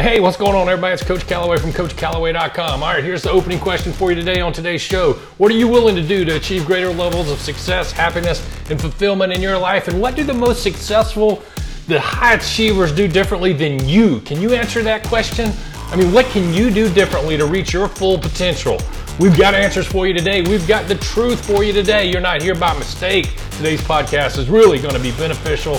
Hey, 0.00 0.18
what's 0.18 0.38
going 0.38 0.54
on, 0.54 0.66
everybody? 0.66 0.94
It's 0.94 1.04
Coach 1.04 1.26
Calloway 1.26 1.58
from 1.58 1.72
CoachCalloway.com. 1.72 2.82
All 2.82 2.88
right, 2.88 3.04
here's 3.04 3.22
the 3.22 3.30
opening 3.30 3.60
question 3.60 3.92
for 3.92 4.10
you 4.10 4.16
today 4.16 4.40
on 4.40 4.50
today's 4.50 4.80
show. 4.80 5.12
What 5.36 5.52
are 5.52 5.54
you 5.54 5.68
willing 5.68 5.94
to 5.94 6.02
do 6.02 6.24
to 6.24 6.36
achieve 6.36 6.64
greater 6.64 6.90
levels 6.90 7.30
of 7.30 7.38
success, 7.38 7.92
happiness, 7.92 8.42
and 8.70 8.80
fulfillment 8.80 9.30
in 9.30 9.42
your 9.42 9.58
life? 9.58 9.88
And 9.88 10.00
what 10.00 10.16
do 10.16 10.24
the 10.24 10.32
most 10.32 10.62
successful, 10.62 11.42
the 11.86 12.00
high 12.00 12.32
achievers 12.32 12.92
do 12.92 13.08
differently 13.08 13.52
than 13.52 13.86
you? 13.86 14.20
Can 14.20 14.40
you 14.40 14.54
answer 14.54 14.82
that 14.84 15.06
question? 15.06 15.52
I 15.88 15.96
mean, 15.96 16.14
what 16.14 16.24
can 16.28 16.54
you 16.54 16.70
do 16.70 16.90
differently 16.90 17.36
to 17.36 17.44
reach 17.44 17.74
your 17.74 17.86
full 17.86 18.16
potential? 18.16 18.78
We've 19.18 19.36
got 19.36 19.52
answers 19.52 19.86
for 19.86 20.06
you 20.06 20.14
today. 20.14 20.40
We've 20.40 20.66
got 20.66 20.88
the 20.88 20.94
truth 20.94 21.44
for 21.46 21.62
you 21.62 21.74
today. 21.74 22.10
You're 22.10 22.22
not 22.22 22.40
here 22.40 22.54
by 22.54 22.72
mistake. 22.78 23.34
Today's 23.50 23.82
podcast 23.82 24.38
is 24.38 24.48
really 24.48 24.78
going 24.78 24.94
to 24.94 25.00
be 25.00 25.10
beneficial, 25.18 25.74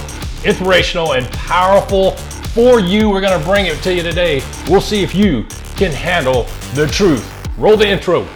inspirational, 0.45 1.13
and 1.13 1.27
powerful 1.31 2.15
for 2.53 2.79
you. 2.79 3.09
We're 3.09 3.21
going 3.21 3.39
to 3.39 3.45
bring 3.45 3.65
it 3.67 3.81
to 3.83 3.93
you 3.93 4.03
today. 4.03 4.43
We'll 4.67 4.81
see 4.81 5.03
if 5.03 5.15
you 5.15 5.45
can 5.77 5.91
handle 5.91 6.43
the 6.73 6.87
truth. 6.87 7.25
Roll 7.57 7.77
the 7.77 7.87
intro. 7.87 8.27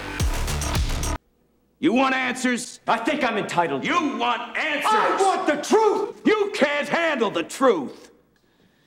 You 1.79 1.93
want 1.93 2.15
answers? 2.15 2.79
I 2.87 2.97
think 2.97 3.23
I'm 3.23 3.37
entitled. 3.37 3.85
You 3.85 4.17
want 4.17 4.57
answers? 4.57 4.85
I 4.91 5.17
want 5.21 5.47
the 5.47 5.61
truth! 5.61 6.21
You 6.25 6.51
can't 6.55 6.87
handle 6.87 7.29
the 7.29 7.43
truth. 7.43 8.11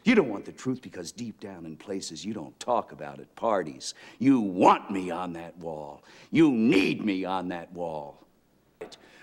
You 0.05 0.15
don't 0.15 0.31
want 0.31 0.47
the 0.47 0.53
truth 0.53 0.81
because 0.81 1.13
deep 1.13 1.39
down 1.39 1.67
in 1.67 1.77
places 1.77 2.25
you 2.25 2.33
don't 2.33 2.59
talk 2.59 2.93
about 2.93 3.21
at 3.21 3.33
parties, 3.37 3.93
you 4.19 4.41
want 4.41 4.91
me 4.91 5.11
on 5.11 5.35
that 5.35 5.57
wall. 5.59 6.03
You 6.31 6.51
need 6.51 7.05
me 7.05 7.27
on 7.27 7.49
that 7.49 7.71
wall. 7.73 8.27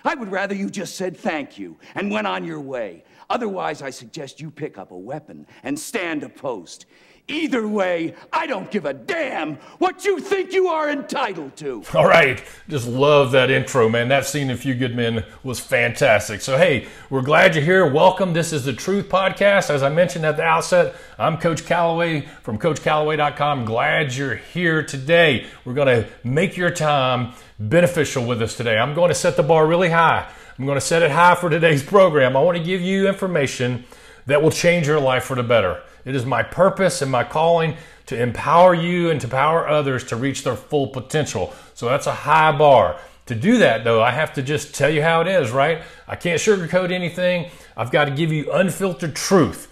I 0.05 0.15
would 0.15 0.31
rather 0.31 0.53
you 0.53 0.69
just 0.69 0.95
said 0.95 1.17
thank 1.17 1.57
you 1.57 1.77
and 1.95 2.11
went 2.11 2.27
on 2.27 2.45
your 2.45 2.61
way. 2.61 3.03
Otherwise, 3.29 3.81
I 3.81 3.89
suggest 3.89 4.39
you 4.39 4.51
pick 4.51 4.77
up 4.77 4.91
a 4.91 4.97
weapon 4.97 5.47
and 5.63 5.77
stand 5.77 6.23
a 6.23 6.29
post. 6.29 6.85
Either 7.27 7.67
way, 7.67 8.13
I 8.31 8.45
don't 8.45 8.69
give 8.69 8.85
a 8.85 8.93
damn 8.93 9.55
what 9.79 10.05
you 10.05 10.19
think 10.19 10.53
you 10.53 10.67
are 10.67 10.87
entitled 10.87 11.55
to. 11.57 11.83
All 11.95 12.07
right, 12.07 12.43
just 12.69 12.87
love 12.87 13.31
that 13.31 13.49
intro, 13.49 13.89
man. 13.89 14.09
That 14.09 14.27
scene 14.27 14.51
in 14.51 14.57
Few 14.57 14.75
Good 14.75 14.95
Men 14.95 15.25
was 15.41 15.59
fantastic. 15.59 16.41
So, 16.41 16.55
hey, 16.55 16.87
we're 17.09 17.23
glad 17.23 17.55
you're 17.55 17.63
here. 17.63 17.91
Welcome. 17.91 18.33
This 18.33 18.53
is 18.53 18.63
the 18.63 18.73
Truth 18.73 19.09
Podcast. 19.09 19.71
As 19.71 19.81
I 19.81 19.89
mentioned 19.89 20.23
at 20.23 20.37
the 20.37 20.43
outset, 20.43 20.93
I'm 21.17 21.37
Coach 21.37 21.65
Calloway 21.65 22.27
from 22.43 22.59
CoachCalloway.com. 22.59 23.65
Glad 23.65 24.13
you're 24.13 24.35
here 24.35 24.83
today. 24.83 25.47
We're 25.65 25.73
going 25.73 26.03
to 26.03 26.07
make 26.23 26.55
your 26.55 26.69
time 26.69 27.33
beneficial 27.59 28.23
with 28.23 28.39
us 28.43 28.55
today. 28.55 28.77
I'm 28.77 28.93
going 28.93 29.09
to 29.09 29.15
set 29.15 29.35
the 29.35 29.41
bar 29.41 29.65
really 29.65 29.89
high. 29.89 30.31
I'm 30.59 30.65
going 30.67 30.77
to 30.77 30.85
set 30.85 31.01
it 31.01 31.09
high 31.09 31.33
for 31.33 31.49
today's 31.49 31.81
program. 31.81 32.37
I 32.37 32.41
want 32.41 32.59
to 32.59 32.63
give 32.63 32.81
you 32.81 33.07
information 33.07 33.83
that 34.27 34.43
will 34.43 34.51
change 34.51 34.85
your 34.85 34.99
life 34.99 35.23
for 35.23 35.35
the 35.35 35.43
better. 35.43 35.81
It 36.05 36.15
is 36.15 36.25
my 36.25 36.43
purpose 36.43 37.01
and 37.01 37.11
my 37.11 37.23
calling 37.23 37.75
to 38.05 38.21
empower 38.21 38.73
you 38.73 39.09
and 39.09 39.19
to 39.21 39.27
empower 39.27 39.67
others 39.67 40.03
to 40.05 40.15
reach 40.15 40.43
their 40.43 40.55
full 40.55 40.87
potential. 40.87 41.53
So 41.73 41.89
that's 41.89 42.07
a 42.07 42.13
high 42.13 42.55
bar. 42.55 42.99
To 43.25 43.35
do 43.35 43.57
that, 43.57 43.83
though, 43.83 44.03
I 44.03 44.11
have 44.11 44.33
to 44.33 44.43
just 44.43 44.75
tell 44.75 44.89
you 44.89 45.01
how 45.01 45.21
it 45.21 45.27
is, 45.27 45.49
right? 45.49 45.81
I 46.07 46.15
can't 46.15 46.39
sugarcoat 46.39 46.91
anything. 46.91 47.49
I've 47.75 47.91
got 47.91 48.05
to 48.05 48.11
give 48.11 48.31
you 48.31 48.51
unfiltered 48.51 49.15
truth 49.15 49.71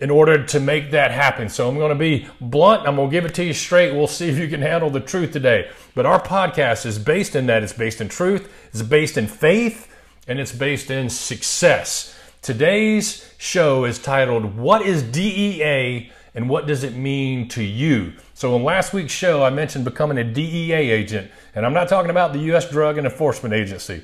in 0.00 0.10
order 0.10 0.44
to 0.44 0.60
make 0.60 0.90
that 0.90 1.12
happen. 1.12 1.48
So 1.48 1.68
I'm 1.68 1.76
going 1.76 1.90
to 1.90 1.94
be 1.94 2.26
blunt. 2.40 2.86
I'm 2.86 2.96
going 2.96 3.08
to 3.08 3.12
give 3.12 3.24
it 3.24 3.34
to 3.34 3.44
you 3.44 3.52
straight. 3.52 3.94
We'll 3.94 4.08
see 4.08 4.28
if 4.28 4.38
you 4.38 4.48
can 4.48 4.62
handle 4.62 4.90
the 4.90 5.00
truth 5.00 5.32
today. 5.32 5.70
But 5.94 6.06
our 6.06 6.20
podcast 6.20 6.86
is 6.86 6.98
based 6.98 7.36
in 7.36 7.46
that. 7.46 7.62
It's 7.62 7.72
based 7.72 8.00
in 8.00 8.08
truth, 8.08 8.52
it's 8.72 8.82
based 8.82 9.16
in 9.16 9.28
faith, 9.28 9.92
and 10.26 10.40
it's 10.40 10.52
based 10.52 10.90
in 10.90 11.08
success. 11.08 12.17
Today's 12.40 13.34
show 13.36 13.84
is 13.84 13.98
titled 13.98 14.56
What 14.56 14.82
is 14.82 15.02
DEA 15.02 16.10
and 16.34 16.48
What 16.48 16.66
Does 16.66 16.84
It 16.84 16.94
Mean 16.94 17.48
to 17.48 17.62
You? 17.62 18.12
So, 18.32 18.54
in 18.56 18.62
last 18.62 18.92
week's 18.92 19.12
show, 19.12 19.42
I 19.42 19.50
mentioned 19.50 19.84
becoming 19.84 20.18
a 20.18 20.24
DEA 20.24 20.72
agent, 20.72 21.30
and 21.54 21.66
I'm 21.66 21.74
not 21.74 21.88
talking 21.88 22.10
about 22.10 22.32
the 22.32 22.38
U.S. 22.40 22.70
Drug 22.70 22.96
and 22.96 23.06
Enforcement 23.06 23.54
Agency. 23.54 24.02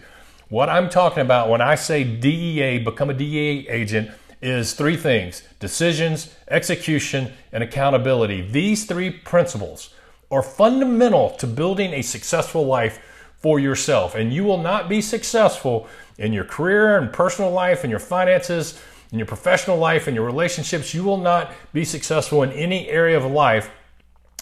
What 0.49 0.69
I'm 0.69 0.91
talking 0.91 1.21
about 1.21 1.49
when 1.49 1.61
I 1.61 1.77
say 1.77 2.03
DEA, 2.03 2.81
become 2.81 3.09
a 3.09 3.15
DEA 3.15 3.69
agent, 3.69 4.11
is 4.43 4.75
three 4.75 4.97
things 4.97 5.43
decisions, 5.61 6.35
execution, 6.49 7.33
and 7.53 7.63
accountability. 7.63 8.43
These 8.43 8.85
three 8.85 9.11
principles 9.11 9.95
are 10.31 10.43
fundamental 10.43 11.31
to 11.31 11.47
building 11.47 11.95
a 11.95 12.03
successful 12.03 12.67
life 12.67 12.99
for 13.45 13.59
yourself, 13.59 14.15
and 14.15 14.33
you 14.33 14.43
will 14.43 14.63
not 14.63 14.89
be 14.89 15.03
successful 15.03 15.87
in 16.17 16.33
your 16.33 16.45
career 16.45 16.97
and 16.97 17.13
personal 17.13 17.51
life 17.51 17.85
and 17.85 17.91
your 17.91 18.01
finances, 18.01 18.81
in 19.13 19.19
your 19.19 19.27
professional 19.27 19.77
life 19.77 20.07
and 20.07 20.17
your 20.17 20.25
relationships, 20.25 20.95
you 20.95 21.05
will 21.05 21.19
not 21.19 21.53
be 21.75 21.85
successful 21.85 22.43
in 22.43 22.51
any 22.53 22.89
area 22.89 23.19
of 23.19 23.31
life 23.31 23.71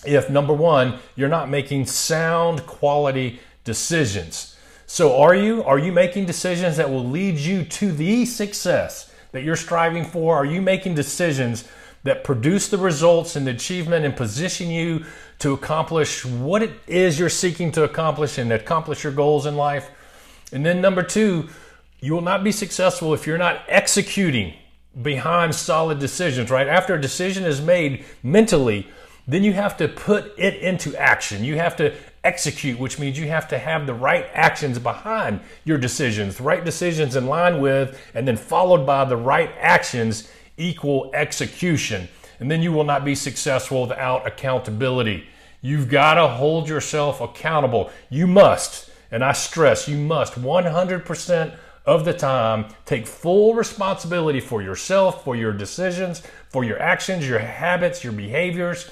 if 0.05 0.31
number 0.31 0.53
one, 0.53 1.01
you're 1.17 1.29
not 1.29 1.51
making 1.51 1.87
sound 1.87 2.65
quality 2.65 3.41
decisions. 3.65 4.57
So, 4.87 5.21
are 5.21 5.35
you? 5.35 5.65
Are 5.65 5.81
you 5.81 5.91
making 5.91 6.27
decisions 6.27 6.77
that 6.77 6.89
will 6.89 7.05
lead 7.05 7.39
you 7.39 7.65
to 7.65 7.91
the 7.91 8.25
success 8.25 9.13
that 9.33 9.43
you're 9.43 9.57
striving 9.57 10.05
for? 10.05 10.37
Are 10.37 10.45
you 10.45 10.63
making 10.63 10.95
decisions 10.95 11.65
that 12.05 12.25
produce 12.25 12.69
the 12.69 12.79
results 12.79 13.37
and 13.37 13.47
the 13.47 13.53
achievement 13.53 14.05
and 14.05 14.17
position 14.17 14.71
you 14.71 15.05
to 15.39 15.53
accomplish 15.53 16.25
what 16.25 16.63
it 16.63 16.73
is 16.87 17.19
you're 17.19 17.29
seeking 17.29 17.71
to 17.73 17.85
accomplish 17.85 18.39
and 18.39 18.53
accomplish 18.53 19.05
your 19.05 19.13
goals 19.13 19.47
in 19.47 19.57
life? 19.57 19.91
And 20.53 20.67
then, 20.67 20.81
number 20.81 21.03
two, 21.03 21.49
you 22.01 22.13
will 22.13 22.21
not 22.21 22.45
be 22.45 22.53
successful 22.53 23.15
if 23.15 23.27
you're 23.27 23.39
not 23.39 23.63
executing 23.69 24.55
behind 25.01 25.55
solid 25.55 25.99
decisions, 25.99 26.51
right? 26.51 26.67
After 26.67 26.95
a 26.95 27.01
decision 27.01 27.45
is 27.45 27.61
made 27.61 28.05
mentally, 28.23 28.89
then 29.27 29.45
you 29.45 29.53
have 29.53 29.77
to 29.77 29.89
put 29.89 30.35
it 30.37 30.57
into 30.57 30.95
action. 30.97 31.45
You 31.45 31.57
have 31.57 31.77
to 31.77 31.95
execute, 32.25 32.79
which 32.79 32.99
means 32.99 33.19
you 33.19 33.29
have 33.29 33.49
to 33.49 33.59
have 33.59 33.87
the 33.87 33.95
right 33.95 34.27
actions 34.33 34.79
behind 34.79 35.41
your 35.65 35.79
decisions, 35.79 36.41
right 36.41 36.65
decisions 36.65 37.17
in 37.17 37.27
line 37.27 37.61
with, 37.61 37.99
and 38.15 38.27
then 38.27 38.37
followed 38.37 38.85
by 38.85 39.05
the 39.05 39.17
right 39.17 39.51
actions 39.59 40.29
equal 40.57 41.11
execution. 41.15 42.09
And 42.41 42.51
then 42.51 42.63
you 42.63 42.73
will 42.73 42.85
not 42.85 43.05
be 43.05 43.15
successful 43.15 43.83
without 43.83 44.27
accountability. 44.27 45.29
You've 45.61 45.89
got 45.89 46.15
to 46.15 46.27
hold 46.27 46.69
yourself 46.69 47.21
accountable. 47.21 47.91
You 48.11 48.27
must, 48.27 48.91
and 49.11 49.25
I 49.25 49.33
stress, 49.33 49.87
you 49.89 49.97
must 49.97 50.35
100% 50.35 51.55
of 51.85 52.05
the 52.05 52.13
time 52.13 52.67
take 52.85 53.07
full 53.07 53.55
responsibility 53.55 54.41
for 54.41 54.63
yourself, 54.63 55.25
for 55.25 55.37
your 55.37 55.53
decisions, 55.53 56.23
for 56.49 56.65
your 56.65 56.81
actions, 56.81 57.29
your 57.29 57.39
habits, 57.39 58.05
your 58.05 58.13
behaviors. 58.13 58.91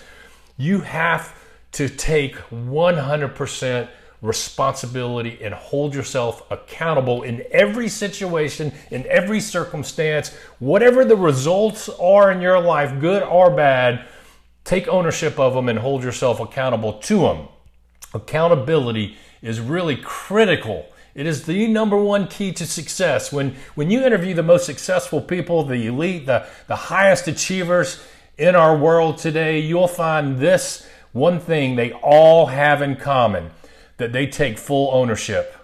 You 0.56 0.80
have 0.80 1.36
to 1.72 1.88
take 1.88 2.36
100% 2.50 3.88
responsibility 4.22 5.38
and 5.42 5.54
hold 5.54 5.94
yourself 5.94 6.42
accountable 6.50 7.22
in 7.22 7.44
every 7.50 7.88
situation, 7.88 8.72
in 8.90 9.06
every 9.06 9.40
circumstance, 9.40 10.34
whatever 10.58 11.04
the 11.04 11.16
results 11.16 11.88
are 11.88 12.30
in 12.30 12.40
your 12.40 12.60
life, 12.60 13.00
good 13.00 13.22
or 13.22 13.50
bad, 13.50 14.04
take 14.64 14.86
ownership 14.88 15.38
of 15.38 15.54
them 15.54 15.68
and 15.68 15.78
hold 15.78 16.02
yourself 16.02 16.40
accountable 16.40 16.94
to 16.94 17.20
them. 17.20 17.48
Accountability 18.12 19.16
is 19.42 19.60
really 19.60 19.96
critical 19.96 20.86
it 21.14 21.26
is 21.26 21.44
the 21.44 21.66
number 21.66 21.96
one 21.96 22.28
key 22.28 22.52
to 22.52 22.66
success. 22.66 23.32
When, 23.32 23.56
when 23.74 23.90
you 23.90 24.04
interview 24.04 24.34
the 24.34 24.42
most 24.42 24.64
successful 24.64 25.20
people, 25.20 25.64
the 25.64 25.86
elite, 25.86 26.26
the, 26.26 26.46
the 26.68 26.76
highest 26.76 27.26
achievers 27.26 28.02
in 28.38 28.54
our 28.54 28.76
world 28.76 29.18
today, 29.18 29.58
you'll 29.58 29.88
find 29.88 30.38
this 30.38 30.88
one 31.12 31.40
thing 31.40 31.74
they 31.74 31.92
all 31.92 32.46
have 32.46 32.80
in 32.80 32.96
common 32.96 33.50
that 34.00 34.12
they 34.12 34.26
take 34.26 34.58
full 34.58 34.90
ownership, 34.92 35.54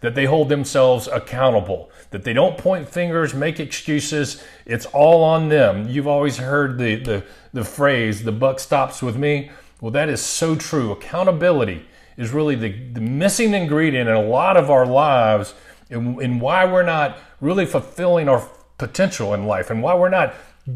that 0.00 0.14
they 0.14 0.24
hold 0.24 0.48
themselves 0.48 1.08
accountable, 1.08 1.90
that 2.10 2.24
they 2.24 2.32
don't 2.32 2.56
point 2.56 2.88
fingers, 2.88 3.34
make 3.34 3.60
excuses. 3.60 4.42
It's 4.64 4.86
all 4.86 5.22
on 5.22 5.48
them. 5.48 5.88
You've 5.88 6.06
always 6.06 6.38
heard 6.38 6.78
the, 6.78 6.96
the, 6.96 7.24
the 7.52 7.64
phrase, 7.64 8.22
the 8.22 8.32
buck 8.32 8.60
stops 8.60 9.02
with 9.02 9.16
me. 9.16 9.50
Well, 9.80 9.90
that 9.90 10.08
is 10.08 10.22
so 10.22 10.54
true. 10.54 10.92
Accountability 10.92 11.84
is 12.16 12.30
really 12.30 12.54
the, 12.54 12.70
the 12.70 13.00
missing 13.00 13.54
ingredient 13.54 14.08
in 14.08 14.14
a 14.14 14.22
lot 14.22 14.56
of 14.56 14.70
our 14.70 14.86
lives 14.86 15.54
and, 15.90 16.20
and 16.20 16.40
why 16.40 16.64
we're 16.64 16.82
not 16.82 17.18
really 17.40 17.66
fulfilling 17.66 18.28
our 18.28 18.48
potential 18.78 19.34
in 19.34 19.46
life 19.46 19.68
and 19.68 19.82
why 19.82 19.94
we're 19.94 20.08
not 20.08 20.34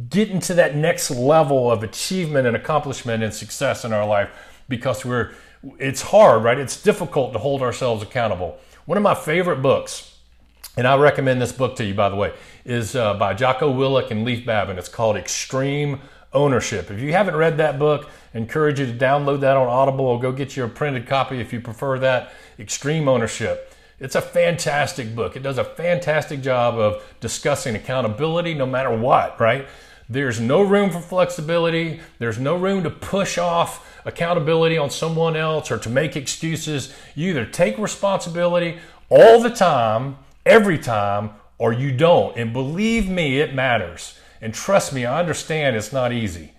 getting 0.09 0.41
to 0.41 0.55
that 0.55 0.75
next 0.75 1.11
level 1.11 1.71
of 1.71 1.83
achievement 1.83 2.47
and 2.47 2.56
accomplishment 2.56 3.23
and 3.23 3.33
success 3.33 3.85
in 3.85 3.93
our 3.93 4.06
life 4.06 4.31
because 4.69 5.05
we're 5.05 5.33
it's 5.79 6.03
hard 6.03 6.43
right 6.43 6.59
it's 6.59 6.83
difficult 6.83 7.33
to 7.33 7.39
hold 7.39 7.63
ourselves 7.63 8.03
accountable 8.03 8.59
one 8.87 8.99
of 8.99 9.03
my 9.03 9.15
favorite 9.15 9.63
books 9.63 10.19
and 10.77 10.87
i 10.87 10.97
recommend 10.97 11.41
this 11.41 11.53
book 11.53 11.77
to 11.77 11.85
you 11.85 11.95
by 11.95 12.09
the 12.09 12.17
way 12.17 12.33
is 12.65 12.97
uh, 12.97 13.15
by 13.15 13.35
jocko 13.35 13.73
willink 13.73 14.11
and 14.11 14.25
leif 14.25 14.45
babin 14.45 14.79
it's 14.79 14.89
called 14.89 15.17
extreme 15.17 16.01
ownership 16.33 16.91
if 16.91 17.01
you 17.01 17.13
haven't 17.13 17.37
read 17.37 17.57
that 17.59 17.79
book 17.79 18.09
encourage 18.35 18.81
you 18.81 18.87
to 18.87 18.93
download 18.93 19.41
that 19.41 19.57
on 19.57 19.69
Audible 19.69 20.05
or 20.05 20.21
go 20.21 20.33
get 20.33 20.57
your 20.57 20.69
printed 20.69 21.07
copy 21.07 21.41
if 21.41 21.53
you 21.53 21.61
prefer 21.61 21.99
that. 22.01 22.33
Extreme 22.59 23.09
Ownership. 23.09 23.73
It's 24.01 24.17
a 24.17 24.21
fantastic 24.21 25.15
book. 25.15 25.37
It 25.37 25.43
does 25.43 25.57
a 25.57 25.65
fantastic 25.65 26.43
job 26.43 26.75
of 26.75 27.03
discussing 27.21 27.77
accountability 27.77 28.53
no 28.55 28.67
matter 28.67 28.95
what, 28.95 29.41
right? 29.41 29.67
There's 30.15 30.41
no 30.41 30.63
room 30.63 30.91
for 30.91 31.01
flexibility. 31.01 31.99
There's 32.21 32.39
no 32.39 32.55
room 32.55 32.85
to 32.85 32.91
push 32.91 33.37
off 33.37 33.85
accountability 34.05 34.79
on 34.79 34.89
someone 34.89 35.35
else 35.35 35.73
or 35.73 35.79
to 35.79 35.91
make 35.91 36.15
excuses. 36.15 36.95
You 37.17 37.31
either 37.31 37.45
take 37.45 37.79
responsibility 37.79 38.79
all 39.09 39.43
the 39.43 39.51
time, 39.51 40.17
every 40.47 40.79
time, 40.79 41.31
or 41.59 41.73
you 41.73 41.91
don't. 41.91 42.37
And 42.37 42.53
believe 42.53 43.11
me, 43.11 43.41
it 43.41 43.55
matters. 43.55 44.17
And 44.41 44.55
trust 44.55 44.93
me, 44.93 45.05
I 45.05 45.19
understand 45.19 45.75
it's 45.75 45.93
not 45.93 46.13
easy. 46.13 46.53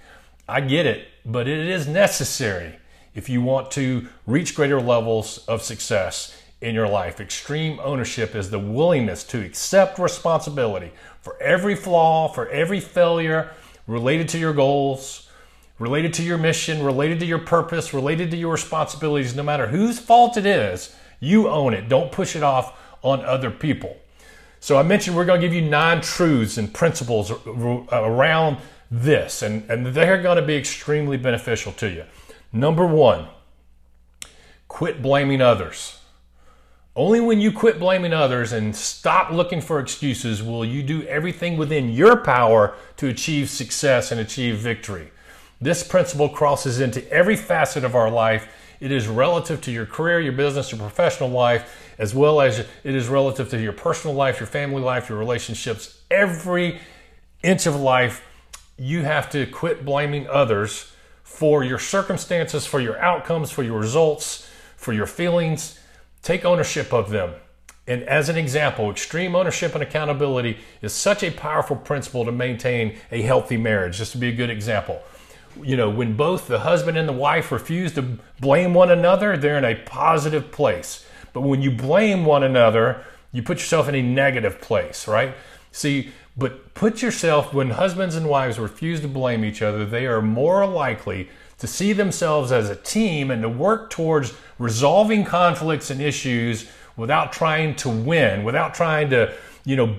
I 0.50 0.60
get 0.60 0.86
it, 0.86 1.08
but 1.26 1.48
it 1.48 1.66
is 1.66 1.88
necessary 1.88 2.76
if 3.14 3.30
you 3.30 3.42
want 3.42 3.72
to 3.72 4.10
reach 4.28 4.54
greater 4.54 4.82
levels 4.82 5.38
of 5.48 5.62
success 5.62 6.36
in 6.66 6.74
your 6.74 6.88
life. 6.88 7.20
Extreme 7.20 7.80
ownership 7.84 8.34
is 8.34 8.50
the 8.50 8.58
willingness 8.58 9.24
to 9.24 9.46
accept 9.46 10.00
responsibility 10.00 10.92
for 11.22 11.40
every 11.40 11.76
flaw, 11.76 12.28
for 12.28 12.50
every 12.50 12.80
failure 12.80 13.52
related 13.86 14.28
to 14.30 14.40
your 14.40 14.52
goals, 14.52 15.30
related 15.78 16.12
to 16.16 16.24
your 16.24 16.40
mission, 16.40 16.84
related 16.84 17.20
to 17.20 17.26
your 17.26 17.38
purpose, 17.38 17.94
related 17.94 18.32
to 18.32 18.38
your 18.38 18.54
responsibilities, 18.54 19.36
no 19.36 19.44
matter 19.44 19.68
whose 19.68 20.00
fault 20.00 20.38
it 20.38 20.46
is, 20.46 20.96
you 21.20 21.48
own 21.48 21.76
it. 21.76 21.88
Don't 21.88 22.12
push 22.12 22.36
it 22.36 22.42
off 22.42 22.80
on 23.04 23.24
other 23.24 23.52
people. 23.52 23.96
So 24.60 24.78
I 24.78 24.84
mentioned 24.84 25.16
we're 25.16 25.26
going 25.26 25.42
to 25.42 25.48
give 25.48 25.54
you 25.54 25.70
nine 25.70 26.02
truths 26.02 26.58
and 26.58 26.74
principles 26.74 27.32
around 27.92 28.58
this, 28.90 29.44
and, 29.44 29.70
and 29.70 29.86
they're 29.86 30.22
going 30.22 30.38
to 30.38 30.46
be 30.46 30.56
extremely 30.56 31.18
beneficial 31.18 31.74
to 31.74 31.90
you. 31.90 32.06
Number 32.52 32.88
one, 32.88 33.28
quit 34.68 35.04
blaming 35.04 35.42
others. 35.42 36.00
Only 36.98 37.20
when 37.20 37.42
you 37.42 37.52
quit 37.52 37.78
blaming 37.78 38.14
others 38.14 38.54
and 38.54 38.74
stop 38.74 39.30
looking 39.30 39.60
for 39.60 39.82
excuses 39.82 40.42
will 40.42 40.64
you 40.64 40.82
do 40.82 41.04
everything 41.04 41.58
within 41.58 41.90
your 41.90 42.16
power 42.16 42.74
to 42.96 43.10
achieve 43.10 43.50
success 43.50 44.14
and 44.14 44.22
achieve 44.22 44.60
victory. 44.60 45.12
This 45.60 45.86
principle 45.86 46.30
crosses 46.30 46.80
into 46.80 47.06
every 47.12 47.36
facet 47.36 47.84
of 47.84 47.96
our 47.96 48.10
life. 48.10 48.48
It 48.80 48.94
is 48.94 49.10
relative 49.10 49.60
to 49.62 49.72
your 49.74 49.86
career, 49.86 50.22
your 50.22 50.32
business, 50.32 50.72
your 50.72 50.80
professional 50.80 51.30
life, 51.30 51.94
as 51.98 52.16
well 52.16 52.40
as 52.40 52.60
it 52.60 52.96
is 52.96 53.10
relative 53.10 53.50
to 53.50 53.62
your 53.62 53.74
personal 53.74 54.16
life, 54.16 54.40
your 54.40 54.48
family 54.48 54.82
life, 54.82 55.10
your 55.10 55.18
relationships. 55.18 56.02
Every 56.10 56.80
inch 57.44 57.66
of 57.66 57.76
life, 57.76 58.24
you 58.78 59.02
have 59.02 59.30
to 59.32 59.46
quit 59.48 59.84
blaming 59.84 60.28
others 60.30 60.94
for 61.24 61.62
your 61.62 61.80
circumstances, 61.80 62.66
for 62.66 62.80
your 62.80 62.98
outcomes, 63.00 63.52
for 63.52 63.64
your 63.64 63.80
results, 63.80 64.50
for 64.78 64.94
your 64.94 65.08
feelings 65.08 65.78
Take 66.26 66.44
ownership 66.44 66.92
of 66.92 67.12
them. 67.12 67.36
And 67.86 68.02
as 68.02 68.30
an 68.30 68.36
example, 68.36 68.90
extreme 68.90 69.36
ownership 69.36 69.76
and 69.76 69.84
accountability 69.84 70.58
is 70.82 70.92
such 70.92 71.22
a 71.22 71.30
powerful 71.30 71.76
principle 71.76 72.26
to 72.26 72.32
maintain 72.32 72.98
a 73.12 73.22
healthy 73.22 73.58
marriage. 73.58 74.00
Just 74.00 74.14
to 74.14 74.18
be 74.18 74.30
a 74.30 74.32
good 74.32 74.50
example. 74.50 75.04
You 75.62 75.78
know, 75.78 75.88
when 75.88 76.16
both 76.16 76.48
the 76.48 76.62
husband 76.62 76.98
and 76.98 77.08
the 77.08 77.14
wife 77.14 77.52
refuse 77.52 77.94
to 77.94 78.18
blame 78.40 78.74
one 78.74 78.90
another, 78.90 79.38
they're 79.38 79.60
in 79.60 79.66
a 79.66 79.76
positive 79.76 80.52
place. 80.52 81.06
But 81.32 81.42
when 81.42 81.62
you 81.62 81.70
blame 81.70 82.26
one 82.26 82.42
another, 82.42 83.04
you 83.32 83.44
put 83.44 83.60
yourself 83.60 83.88
in 83.88 83.94
a 83.94 84.02
negative 84.02 84.60
place, 84.60 85.08
right? 85.08 85.36
See, 85.72 86.10
but 86.36 86.74
put 86.74 87.04
yourself, 87.04 87.54
when 87.54 87.70
husbands 87.70 88.16
and 88.16 88.28
wives 88.28 88.58
refuse 88.58 89.00
to 89.02 89.08
blame 89.08 89.46
each 89.46 89.62
other, 89.62 89.86
they 89.86 90.08
are 90.08 90.24
more 90.24 90.66
likely 90.66 91.30
to 91.58 91.68
see 91.68 91.94
themselves 91.94 92.52
as 92.52 92.70
a 92.70 92.76
team 92.76 93.32
and 93.32 93.42
to 93.42 93.50
work 93.50 93.90
towards 93.90 94.34
resolving 94.60 95.24
conflicts 95.24 95.90
and 95.90 96.02
issues 96.02 96.68
without 96.98 97.32
trying 97.32 97.76
to 97.76 97.90
win, 97.90 98.44
without 98.44 98.74
trying 98.74 99.10
to, 99.10 99.34
you 99.64 99.76
know, 99.76 99.96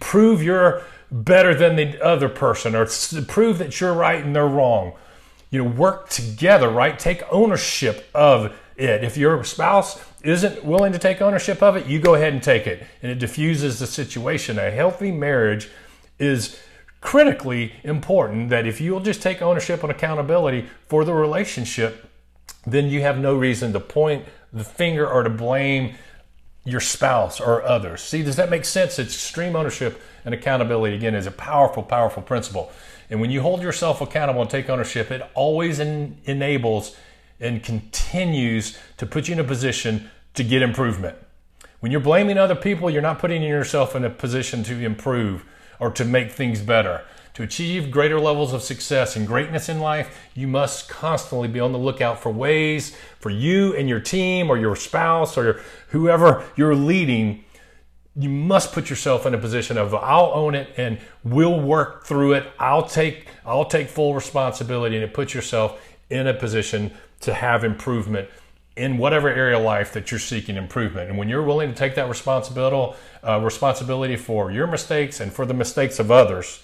prove 0.00 0.42
you're 0.42 0.82
better 1.10 1.54
than 1.54 1.76
the 1.76 2.04
other 2.04 2.28
person 2.28 2.74
or 2.74 2.86
prove 3.26 3.58
that 3.58 3.80
you're 3.80 3.94
right 3.94 4.24
and 4.24 4.34
they're 4.34 4.46
wrong. 4.46 4.92
You 5.50 5.64
know, 5.64 5.70
work 5.70 6.10
together, 6.10 6.68
right? 6.68 6.98
Take 6.98 7.22
ownership 7.30 8.08
of 8.14 8.54
it. 8.76 9.02
If 9.02 9.16
your 9.16 9.42
spouse 9.44 10.02
isn't 10.22 10.64
willing 10.64 10.92
to 10.92 10.98
take 10.98 11.22
ownership 11.22 11.62
of 11.62 11.76
it, 11.76 11.86
you 11.86 11.98
go 12.00 12.14
ahead 12.14 12.34
and 12.34 12.42
take 12.42 12.66
it. 12.66 12.84
And 13.02 13.10
it 13.10 13.18
diffuses 13.18 13.78
the 13.78 13.86
situation. 13.86 14.58
A 14.58 14.70
healthy 14.70 15.10
marriage 15.10 15.70
is 16.18 16.60
critically 17.00 17.74
important 17.84 18.50
that 18.50 18.66
if 18.66 18.80
you'll 18.80 19.00
just 19.00 19.22
take 19.22 19.40
ownership 19.40 19.82
and 19.82 19.90
accountability 19.90 20.66
for 20.86 21.04
the 21.04 21.14
relationship, 21.14 22.10
then 22.66 22.86
you 22.86 23.00
have 23.00 23.18
no 23.18 23.36
reason 23.36 23.72
to 23.72 23.80
point 23.80 24.24
the 24.52 24.64
finger 24.64 25.08
or 25.08 25.22
to 25.22 25.30
blame 25.30 25.94
your 26.64 26.80
spouse 26.80 27.40
or 27.40 27.62
others. 27.62 28.02
See, 28.02 28.22
does 28.22 28.36
that 28.36 28.50
make 28.50 28.64
sense? 28.64 28.98
It's 28.98 29.14
extreme 29.14 29.56
ownership 29.56 30.00
and 30.24 30.34
accountability, 30.34 30.96
again, 30.96 31.14
is 31.14 31.26
a 31.26 31.30
powerful, 31.30 31.82
powerful 31.82 32.22
principle. 32.22 32.70
And 33.10 33.20
when 33.20 33.30
you 33.30 33.40
hold 33.40 33.62
yourself 33.62 34.00
accountable 34.00 34.42
and 34.42 34.50
take 34.50 34.68
ownership, 34.68 35.10
it 35.10 35.22
always 35.34 35.80
en- 35.80 36.18
enables 36.24 36.96
and 37.40 37.62
continues 37.62 38.76
to 38.98 39.06
put 39.06 39.28
you 39.28 39.34
in 39.34 39.40
a 39.40 39.44
position 39.44 40.10
to 40.34 40.44
get 40.44 40.60
improvement. 40.60 41.16
When 41.80 41.92
you're 41.92 42.00
blaming 42.00 42.36
other 42.36 42.56
people, 42.56 42.90
you're 42.90 43.00
not 43.00 43.18
putting 43.18 43.42
yourself 43.42 43.94
in 43.94 44.04
a 44.04 44.10
position 44.10 44.62
to 44.64 44.84
improve 44.84 45.44
or 45.80 45.90
to 45.92 46.04
make 46.04 46.32
things 46.32 46.60
better. 46.60 47.04
To 47.34 47.44
achieve 47.44 47.92
greater 47.92 48.18
levels 48.18 48.52
of 48.52 48.62
success 48.62 49.14
and 49.14 49.24
greatness 49.24 49.68
in 49.68 49.78
life, 49.78 50.28
you 50.34 50.48
must 50.48 50.88
constantly 50.88 51.46
be 51.46 51.60
on 51.60 51.70
the 51.70 51.78
lookout 51.78 52.20
for 52.20 52.32
ways 52.32 52.96
for 53.20 53.30
you 53.30 53.76
and 53.76 53.88
your 53.88 54.00
team 54.00 54.50
or 54.50 54.58
your 54.58 54.74
spouse 54.74 55.38
or 55.38 55.60
whoever 55.90 56.44
you're 56.56 56.74
leading. 56.74 57.44
You 58.16 58.28
must 58.28 58.72
put 58.72 58.90
yourself 58.90 59.24
in 59.24 59.34
a 59.34 59.38
position 59.38 59.78
of 59.78 59.94
I'll 59.94 60.32
own 60.34 60.56
it 60.56 60.68
and 60.76 60.98
we'll 61.22 61.60
work 61.60 62.04
through 62.04 62.32
it. 62.32 62.46
I'll 62.58 62.88
take 62.88 63.28
I'll 63.46 63.66
take 63.66 63.88
full 63.88 64.16
responsibility 64.16 64.96
and 64.96 65.04
it 65.04 65.14
puts 65.14 65.32
yourself 65.32 65.80
in 66.10 66.26
a 66.26 66.34
position 66.34 66.90
to 67.20 67.34
have 67.34 67.62
improvement 67.62 68.28
in 68.78 68.96
whatever 68.96 69.28
area 69.28 69.58
of 69.58 69.64
life 69.64 69.92
that 69.92 70.10
you're 70.10 70.20
seeking 70.20 70.56
improvement. 70.56 71.08
And 71.08 71.18
when 71.18 71.28
you're 71.28 71.42
willing 71.42 71.68
to 71.68 71.74
take 71.74 71.96
that 71.96 72.08
responsibility, 72.08 72.96
uh, 73.26 73.40
responsibility 73.40 74.16
for 74.16 74.52
your 74.52 74.68
mistakes 74.68 75.18
and 75.18 75.32
for 75.32 75.44
the 75.44 75.52
mistakes 75.52 75.98
of 75.98 76.10
others, 76.12 76.62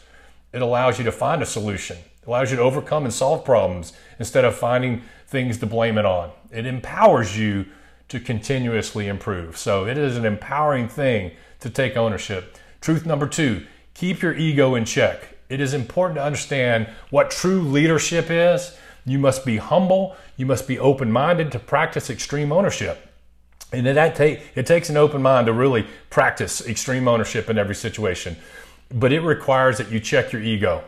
it 0.52 0.62
allows 0.62 0.98
you 0.98 1.04
to 1.04 1.12
find 1.12 1.42
a 1.42 1.46
solution. 1.46 1.96
It 1.96 2.28
allows 2.28 2.52
you 2.52 2.56
to 2.56 2.62
overcome 2.62 3.04
and 3.04 3.12
solve 3.12 3.44
problems 3.44 3.92
instead 4.20 4.44
of 4.44 4.54
finding 4.54 5.02
things 5.26 5.58
to 5.58 5.66
blame 5.66 5.98
it 5.98 6.06
on. 6.06 6.30
It 6.52 6.66
empowers 6.66 7.36
you 7.36 7.66
to 8.08 8.20
continuously 8.20 9.08
improve. 9.08 9.58
So 9.58 9.86
it 9.86 9.98
is 9.98 10.16
an 10.16 10.24
empowering 10.24 10.88
thing 10.88 11.32
to 11.60 11.68
take 11.68 11.96
ownership. 11.96 12.56
Truth 12.80 13.04
number 13.04 13.26
two 13.26 13.66
keep 13.94 14.22
your 14.22 14.34
ego 14.34 14.76
in 14.76 14.84
check. 14.84 15.36
It 15.48 15.60
is 15.60 15.74
important 15.74 16.16
to 16.16 16.24
understand 16.24 16.88
what 17.10 17.30
true 17.30 17.60
leadership 17.60 18.26
is 18.28 18.76
you 19.06 19.18
must 19.18 19.44
be 19.44 19.58
humble. 19.58 20.16
You 20.36 20.46
must 20.46 20.66
be 20.66 20.78
open 20.78 21.12
minded 21.12 21.52
to 21.52 21.58
practice 21.58 22.10
extreme 22.10 22.52
ownership. 22.52 23.10
And 23.72 23.86
that 23.86 24.14
take, 24.14 24.40
it 24.54 24.66
takes 24.66 24.88
an 24.88 24.96
open 24.96 25.20
mind 25.20 25.46
to 25.46 25.52
really 25.52 25.86
practice 26.10 26.66
extreme 26.66 27.08
ownership 27.08 27.50
in 27.50 27.58
every 27.58 27.74
situation. 27.74 28.36
But 28.92 29.12
it 29.12 29.20
requires 29.20 29.78
that 29.78 29.90
you 29.90 30.00
check 30.00 30.32
your 30.32 30.42
ego. 30.42 30.84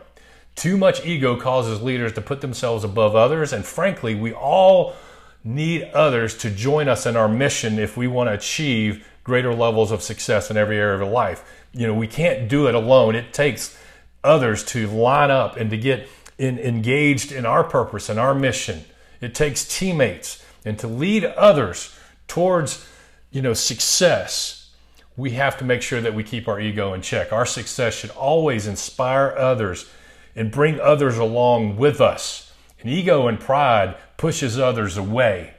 Too 0.55 0.77
much 0.77 1.05
ego 1.05 1.35
causes 1.35 1.81
leaders 1.81 2.13
to 2.13 2.21
put 2.21 2.41
themselves 2.41 2.83
above 2.83 3.15
others. 3.15 3.53
And 3.53 3.65
frankly, 3.65 4.15
we 4.15 4.33
all 4.33 4.95
need 5.43 5.83
others 5.93 6.35
to 6.37 6.49
join 6.49 6.87
us 6.87 7.05
in 7.05 7.15
our 7.15 7.27
mission 7.27 7.77
if 7.77 7.97
we 7.97 8.07
want 8.07 8.29
to 8.29 8.33
achieve 8.33 9.07
greater 9.23 9.53
levels 9.53 9.91
of 9.91 10.01
success 10.01 10.49
in 10.49 10.57
every 10.57 10.77
area 10.77 11.01
of 11.01 11.09
life. 11.09 11.43
You 11.73 11.87
know, 11.87 11.93
we 11.93 12.07
can't 12.07 12.47
do 12.47 12.67
it 12.67 12.73
alone. 12.73 13.15
It 13.15 13.33
takes 13.33 13.77
others 14.23 14.63
to 14.65 14.87
line 14.87 15.29
up 15.29 15.57
and 15.57 15.69
to 15.69 15.77
get 15.77 16.07
in, 16.37 16.59
engaged 16.59 17.31
in 17.31 17.45
our 17.45 17.63
purpose 17.63 18.09
and 18.09 18.19
our 18.19 18.35
mission. 18.35 18.85
It 19.21 19.33
takes 19.33 19.65
teammates 19.65 20.43
and 20.65 20.77
to 20.79 20.87
lead 20.87 21.25
others 21.25 21.97
towards, 22.27 22.85
you 23.31 23.41
know, 23.41 23.53
success. 23.53 24.71
We 25.15 25.31
have 25.31 25.57
to 25.57 25.65
make 25.65 25.81
sure 25.81 26.01
that 26.01 26.13
we 26.13 26.23
keep 26.23 26.47
our 26.47 26.59
ego 26.59 26.93
in 26.93 27.01
check. 27.01 27.33
Our 27.33 27.45
success 27.45 27.95
should 27.95 28.11
always 28.11 28.67
inspire 28.67 29.33
others 29.37 29.89
and 30.35 30.51
bring 30.51 30.79
others 30.79 31.17
along 31.17 31.77
with 31.77 31.99
us. 31.99 32.53
And 32.79 32.89
ego 32.89 33.27
and 33.27 33.39
pride 33.39 33.95
pushes 34.17 34.59
others 34.59 34.97
away. 34.97 35.55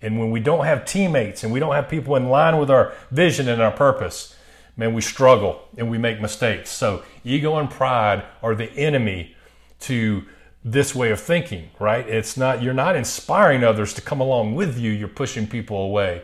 And 0.00 0.18
when 0.18 0.30
we 0.30 0.40
don't 0.40 0.64
have 0.64 0.84
teammates 0.84 1.44
and 1.44 1.52
we 1.52 1.60
don't 1.60 1.74
have 1.74 1.88
people 1.88 2.16
in 2.16 2.28
line 2.28 2.58
with 2.58 2.70
our 2.70 2.92
vision 3.10 3.48
and 3.48 3.60
our 3.60 3.70
purpose, 3.70 4.34
man, 4.76 4.94
we 4.94 5.02
struggle 5.02 5.68
and 5.76 5.90
we 5.90 5.98
make 5.98 6.20
mistakes. 6.20 6.70
So, 6.70 7.04
ego 7.24 7.56
and 7.56 7.70
pride 7.70 8.24
are 8.42 8.54
the 8.54 8.72
enemy 8.72 9.36
to 9.82 10.24
this 10.64 10.94
way 10.94 11.10
of 11.10 11.20
thinking, 11.20 11.70
right? 11.80 12.08
It's 12.08 12.36
not 12.36 12.62
you're 12.62 12.74
not 12.74 12.96
inspiring 12.96 13.64
others 13.64 13.92
to 13.94 14.00
come 14.00 14.20
along 14.20 14.54
with 14.54 14.78
you, 14.78 14.90
you're 14.90 15.08
pushing 15.08 15.46
people 15.46 15.78
away. 15.78 16.22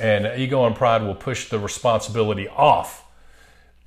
And 0.00 0.26
ego 0.38 0.66
and 0.66 0.74
pride 0.74 1.02
will 1.02 1.14
push 1.14 1.48
the 1.48 1.58
responsibility 1.58 2.48
off 2.48 3.04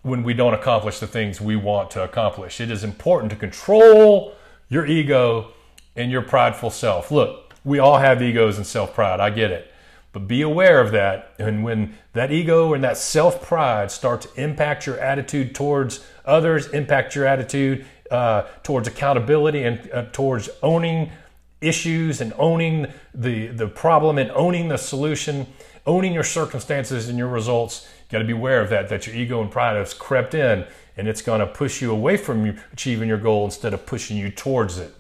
when 0.04 0.24
we 0.24 0.34
don't 0.34 0.54
accomplish 0.54 1.00
the 1.00 1.08
things 1.08 1.42
we 1.42 1.56
want 1.56 1.92
to 1.92 2.04
accomplish. 2.04 2.62
It 2.62 2.72
is 2.72 2.84
important 2.84 3.32
to 3.32 3.36
control 3.38 4.34
your 4.70 4.86
ego 4.86 5.52
and 5.96 6.12
your 6.12 6.22
prideful 6.22 6.70
self. 6.70 7.12
Look, 7.12 7.54
we 7.66 7.80
all 7.80 7.98
have 7.98 8.22
egos 8.22 8.58
and 8.58 8.66
self 8.66 8.94
pride. 8.94 9.20
I 9.20 9.30
get 9.32 9.52
it. 9.52 9.74
But 10.14 10.28
be 10.28 10.42
aware 10.42 10.80
of 10.80 10.92
that. 10.94 11.34
And 11.38 11.64
when 11.64 11.96
that 12.14 12.32
ego 12.32 12.74
and 12.74 12.84
that 12.84 12.98
self 12.98 13.46
pride 13.46 13.92
start 13.92 14.22
to 14.22 14.42
impact 14.42 14.86
your 14.86 14.98
attitude 15.00 15.54
towards 15.54 16.06
others, 16.26 16.68
impact 16.68 17.14
your 17.16 17.26
attitude 17.26 17.86
uh, 18.12 18.44
towards 18.64 18.88
accountability 18.88 19.64
and 19.64 19.90
uh, 19.92 20.06
towards 20.12 20.50
owning 20.62 21.12
issues 21.62 22.22
and 22.22 22.34
owning 22.38 22.88
the, 23.14 23.48
the 23.48 23.68
problem 23.68 24.18
and 24.18 24.32
owning 24.32 24.68
the 24.68 24.78
solution, 24.78 25.48
owning 25.86 26.14
your 26.14 26.24
circumstances 26.24 27.10
and 27.10 27.18
your 27.18 27.28
results. 27.28 27.88
You 28.10 28.14
got 28.14 28.20
to 28.20 28.26
be 28.26 28.34
aware 28.34 28.62
of 28.62 28.70
that, 28.70 28.90
that 28.90 29.08
your 29.08 29.16
ego 29.16 29.42
and 29.42 29.52
pride 29.52 29.76
has 29.76 29.94
crept 29.94 30.34
in 30.34 30.66
and 30.98 31.08
it's 31.08 31.22
going 31.22 31.40
to 31.40 31.48
push 31.48 31.82
you 31.82 31.92
away 31.92 32.18
from 32.18 32.58
achieving 32.74 33.08
your 33.08 33.18
goal 33.18 33.46
instead 33.46 33.74
of 33.74 33.86
pushing 33.86 34.18
you 34.18 34.30
towards 34.30 34.78
it. 34.78 34.94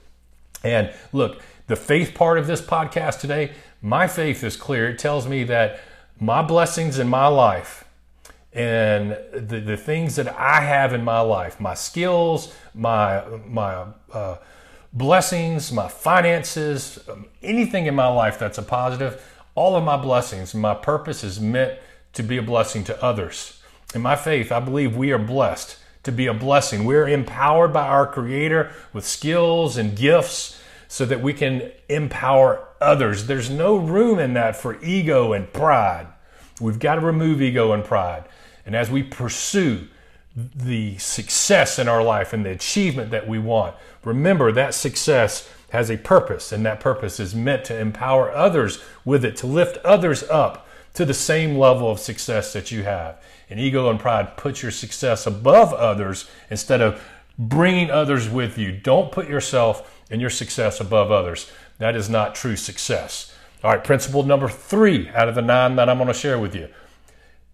And 0.63 0.91
look, 1.11 1.41
the 1.67 1.75
faith 1.75 2.13
part 2.13 2.37
of 2.37 2.47
this 2.47 2.61
podcast 2.61 3.19
today, 3.19 3.51
my 3.81 4.07
faith 4.07 4.43
is 4.43 4.55
clear. 4.55 4.89
It 4.89 4.99
tells 4.99 5.27
me 5.27 5.43
that 5.45 5.79
my 6.19 6.41
blessings 6.41 6.99
in 6.99 7.07
my 7.07 7.27
life 7.27 7.83
and 8.57 9.11
the, 9.33 9.59
the 9.59 9.77
things 9.77 10.15
that 10.15 10.27
I 10.35 10.61
have 10.61 10.91
in 10.91 11.03
my 11.03 11.19
life, 11.19 11.59
my 11.59 11.75
skills, 11.75 12.55
my, 12.73 13.23
my 13.45 13.85
uh, 14.11 14.37
blessings, 14.91 15.71
my 15.71 15.87
finances, 15.87 16.99
um, 17.07 17.27
anything 17.43 17.85
in 17.85 17.93
my 17.93 18.07
life 18.07 18.39
that's 18.39 18.57
a 18.57 18.63
positive, 18.63 19.23
all 19.53 19.75
of 19.75 19.83
my 19.83 19.95
blessings, 19.95 20.55
my 20.55 20.73
purpose 20.73 21.23
is 21.23 21.39
meant 21.39 21.77
to 22.13 22.23
be 22.23 22.37
a 22.37 22.41
blessing 22.41 22.83
to 22.85 23.03
others. 23.03 23.61
In 23.93 24.01
my 24.01 24.15
faith, 24.15 24.51
I 24.51 24.59
believe 24.59 24.97
we 24.97 25.11
are 25.11 25.19
blessed 25.19 25.77
to 26.01 26.11
be 26.11 26.25
a 26.25 26.33
blessing. 26.33 26.83
We're 26.83 27.07
empowered 27.07 27.71
by 27.71 27.87
our 27.87 28.07
Creator 28.07 28.71
with 28.91 29.05
skills 29.05 29.77
and 29.77 29.95
gifts 29.95 30.59
so 30.87 31.05
that 31.05 31.21
we 31.21 31.33
can 31.33 31.71
empower 31.89 32.67
others. 32.81 33.27
There's 33.27 33.51
no 33.51 33.75
room 33.75 34.17
in 34.17 34.33
that 34.33 34.55
for 34.55 34.83
ego 34.83 35.33
and 35.33 35.51
pride. 35.53 36.07
We've 36.59 36.79
got 36.79 36.95
to 36.95 37.01
remove 37.01 37.39
ego 37.39 37.71
and 37.73 37.83
pride. 37.83 38.23
And 38.67 38.75
as 38.75 38.91
we 38.91 39.01
pursue 39.01 39.87
the 40.35 40.97
success 40.97 41.79
in 41.79 41.87
our 41.87 42.03
life 42.03 42.33
and 42.33 42.45
the 42.45 42.51
achievement 42.51 43.11
that 43.11 43.27
we 43.27 43.39
want, 43.39 43.75
remember 44.03 44.51
that 44.51 44.73
success 44.73 45.49
has 45.69 45.89
a 45.89 45.97
purpose, 45.97 46.51
and 46.51 46.65
that 46.65 46.81
purpose 46.81 47.19
is 47.19 47.33
meant 47.33 47.63
to 47.65 47.79
empower 47.79 48.29
others 48.31 48.83
with 49.05 49.23
it, 49.25 49.37
to 49.37 49.47
lift 49.47 49.77
others 49.85 50.21
up 50.23 50.67
to 50.93 51.05
the 51.05 51.13
same 51.13 51.57
level 51.57 51.89
of 51.89 51.99
success 51.99 52.53
that 52.53 52.69
you 52.69 52.83
have. 52.83 53.21
And 53.49 53.59
ego 53.59 53.89
and 53.89 53.99
pride 53.99 54.35
put 54.35 54.61
your 54.61 54.71
success 54.71 55.25
above 55.25 55.73
others 55.73 56.29
instead 56.49 56.81
of 56.81 57.01
bringing 57.39 57.89
others 57.89 58.29
with 58.29 58.57
you. 58.57 58.73
Don't 58.73 59.13
put 59.13 59.29
yourself 59.29 60.03
and 60.11 60.19
your 60.19 60.29
success 60.29 60.81
above 60.81 61.09
others. 61.09 61.49
That 61.77 61.95
is 61.95 62.09
not 62.09 62.35
true 62.35 62.57
success. 62.57 63.33
All 63.63 63.71
right, 63.71 63.83
principle 63.83 64.23
number 64.23 64.49
three 64.49 65.09
out 65.09 65.29
of 65.29 65.35
the 65.35 65.41
nine 65.41 65.77
that 65.77 65.89
I'm 65.89 65.97
going 65.97 66.07
to 66.07 66.13
share 66.13 66.37
with 66.37 66.53
you 66.53 66.67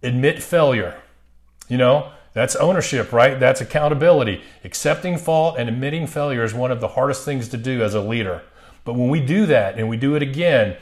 admit 0.03 0.43
failure. 0.43 1.01
You 1.73 1.79
know, 1.79 2.11
that's 2.33 2.55
ownership, 2.55 3.11
right? 3.11 3.39
That's 3.39 3.59
accountability. 3.59 4.43
Accepting 4.63 5.17
fault 5.17 5.55
and 5.57 5.67
admitting 5.67 6.05
failure 6.05 6.43
is 6.43 6.53
one 6.53 6.71
of 6.71 6.81
the 6.81 6.89
hardest 6.89 7.25
things 7.25 7.49
to 7.49 7.57
do 7.57 7.81
as 7.81 7.95
a 7.95 7.99
leader. 7.99 8.43
But 8.85 8.93
when 8.93 9.09
we 9.09 9.19
do 9.19 9.47
that 9.47 9.79
and 9.79 9.89
we 9.89 9.97
do 9.97 10.13
it 10.13 10.21
again, 10.21 10.77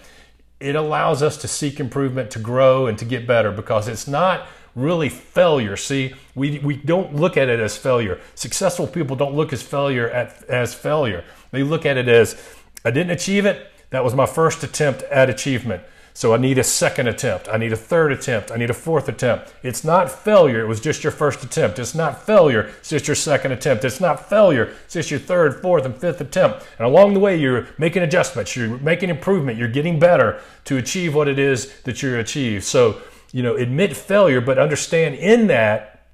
it 0.59 0.75
allows 0.75 1.23
us 1.23 1.37
to 1.37 1.47
seek 1.47 1.79
improvement, 1.79 2.29
to 2.31 2.39
grow, 2.39 2.87
and 2.87 2.97
to 2.97 3.05
get 3.05 3.25
better 3.25 3.53
because 3.53 3.87
it's 3.87 4.05
not 4.05 4.47
really 4.75 5.07
failure. 5.07 5.77
See, 5.77 6.13
we, 6.35 6.59
we 6.59 6.75
don't 6.75 7.15
look 7.15 7.37
at 7.37 7.47
it 7.47 7.61
as 7.61 7.77
failure. 7.77 8.19
Successful 8.35 8.85
people 8.85 9.15
don't 9.15 9.33
look 9.33 9.53
as 9.53 9.61
failure 9.61 10.09
at, 10.09 10.43
as 10.49 10.73
failure. 10.73 11.23
They 11.51 11.63
look 11.63 11.85
at 11.85 11.95
it 11.95 12.09
as 12.09 12.35
I 12.83 12.91
didn't 12.91 13.11
achieve 13.11 13.45
it. 13.45 13.71
That 13.91 14.03
was 14.03 14.13
my 14.13 14.25
first 14.25 14.61
attempt 14.61 15.03
at 15.03 15.29
achievement. 15.29 15.83
So 16.13 16.33
I 16.33 16.37
need 16.37 16.57
a 16.57 16.63
second 16.63 17.07
attempt. 17.07 17.47
I 17.47 17.57
need 17.57 17.71
a 17.71 17.77
third 17.77 18.11
attempt. 18.11 18.51
I 18.51 18.57
need 18.57 18.69
a 18.69 18.73
fourth 18.73 19.07
attempt. 19.07 19.53
It's 19.63 19.83
not 19.83 20.11
failure. 20.11 20.61
It 20.61 20.67
was 20.67 20.81
just 20.81 21.03
your 21.03 21.11
first 21.11 21.43
attempt. 21.43 21.79
It's 21.79 21.95
not 21.95 22.25
failure. 22.25 22.71
It's 22.79 22.89
just 22.89 23.07
your 23.07 23.15
second 23.15 23.53
attempt. 23.53 23.85
It's 23.85 24.01
not 24.01 24.29
failure. 24.29 24.73
It's 24.85 24.93
just 24.93 25.09
your 25.09 25.21
third, 25.21 25.61
fourth, 25.61 25.85
and 25.85 25.95
fifth 25.95 26.19
attempt. 26.19 26.65
And 26.77 26.85
along 26.85 27.13
the 27.13 27.19
way, 27.19 27.37
you're 27.37 27.67
making 27.77 28.03
adjustments. 28.03 28.55
You're 28.55 28.77
making 28.79 29.09
improvement. 29.09 29.57
You're 29.57 29.69
getting 29.69 29.99
better 29.99 30.41
to 30.65 30.77
achieve 30.77 31.15
what 31.15 31.27
it 31.27 31.39
is 31.39 31.81
that 31.83 32.03
you 32.03 32.17
achieve. 32.17 32.63
So, 32.63 33.01
you 33.31 33.41
know, 33.41 33.55
admit 33.55 33.95
failure, 33.95 34.41
but 34.41 34.59
understand 34.59 35.15
in 35.15 35.47
that 35.47 36.07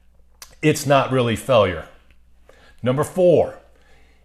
it's 0.61 0.85
not 0.85 1.11
really 1.11 1.35
failure. 1.35 1.87
Number 2.83 3.03
four, 3.03 3.59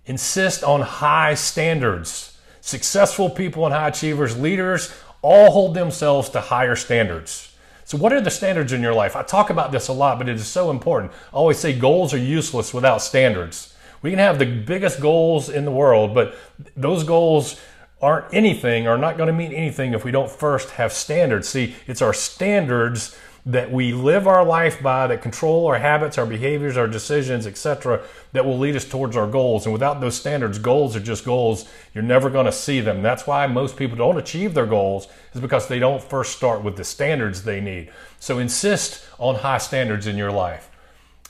insist 0.04 0.62
on 0.62 0.82
high 0.82 1.34
standards. 1.34 2.38
Successful 2.60 3.28
people 3.28 3.64
and 3.66 3.74
high 3.74 3.88
achievers, 3.88 4.38
leaders, 4.38 4.94
all 5.22 5.50
hold 5.52 5.74
themselves 5.74 6.28
to 6.30 6.40
higher 6.40 6.76
standards. 6.76 7.54
So, 7.84 7.96
what 7.96 8.12
are 8.12 8.20
the 8.20 8.30
standards 8.30 8.72
in 8.72 8.82
your 8.82 8.94
life? 8.94 9.16
I 9.16 9.22
talk 9.22 9.50
about 9.50 9.72
this 9.72 9.88
a 9.88 9.92
lot, 9.92 10.18
but 10.18 10.28
it 10.28 10.36
is 10.36 10.46
so 10.46 10.70
important. 10.70 11.12
I 11.32 11.36
always 11.36 11.58
say 11.58 11.72
goals 11.72 12.12
are 12.12 12.18
useless 12.18 12.74
without 12.74 13.02
standards. 13.02 13.74
We 14.02 14.10
can 14.10 14.18
have 14.18 14.38
the 14.38 14.46
biggest 14.46 15.00
goals 15.00 15.48
in 15.48 15.64
the 15.64 15.70
world, 15.70 16.14
but 16.14 16.34
those 16.76 17.04
goals 17.04 17.60
aren't 18.00 18.34
anything, 18.34 18.88
are 18.88 18.98
not 18.98 19.16
going 19.16 19.28
to 19.28 19.32
mean 19.32 19.52
anything 19.52 19.94
if 19.94 20.04
we 20.04 20.10
don't 20.10 20.30
first 20.30 20.70
have 20.70 20.92
standards. 20.92 21.48
See, 21.48 21.76
it's 21.86 22.02
our 22.02 22.12
standards 22.12 23.16
that 23.44 23.72
we 23.72 23.92
live 23.92 24.28
our 24.28 24.44
life 24.44 24.80
by 24.80 25.08
that 25.08 25.20
control 25.20 25.66
our 25.66 25.78
habits, 25.78 26.16
our 26.16 26.26
behaviors, 26.26 26.76
our 26.76 26.86
decisions, 26.86 27.44
etc., 27.46 28.00
that 28.32 28.44
will 28.44 28.58
lead 28.58 28.76
us 28.76 28.84
towards 28.84 29.16
our 29.16 29.26
goals. 29.26 29.66
And 29.66 29.72
without 29.72 30.00
those 30.00 30.14
standards, 30.14 30.58
goals 30.60 30.94
are 30.94 31.00
just 31.00 31.24
goals. 31.24 31.68
You're 31.92 32.04
never 32.04 32.30
going 32.30 32.46
to 32.46 32.52
see 32.52 32.80
them. 32.80 33.02
That's 33.02 33.26
why 33.26 33.46
most 33.48 33.76
people 33.76 33.96
don't 33.96 34.16
achieve 34.16 34.54
their 34.54 34.66
goals, 34.66 35.08
is 35.34 35.40
because 35.40 35.66
they 35.66 35.80
don't 35.80 36.02
first 36.02 36.36
start 36.36 36.62
with 36.62 36.76
the 36.76 36.84
standards 36.84 37.42
they 37.42 37.60
need. 37.60 37.90
So 38.20 38.38
insist 38.38 39.04
on 39.18 39.34
high 39.36 39.58
standards 39.58 40.06
in 40.06 40.16
your 40.16 40.30
life. 40.30 40.70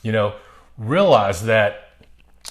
You 0.03 0.11
know, 0.11 0.35
realize 0.77 1.45
that 1.45 1.89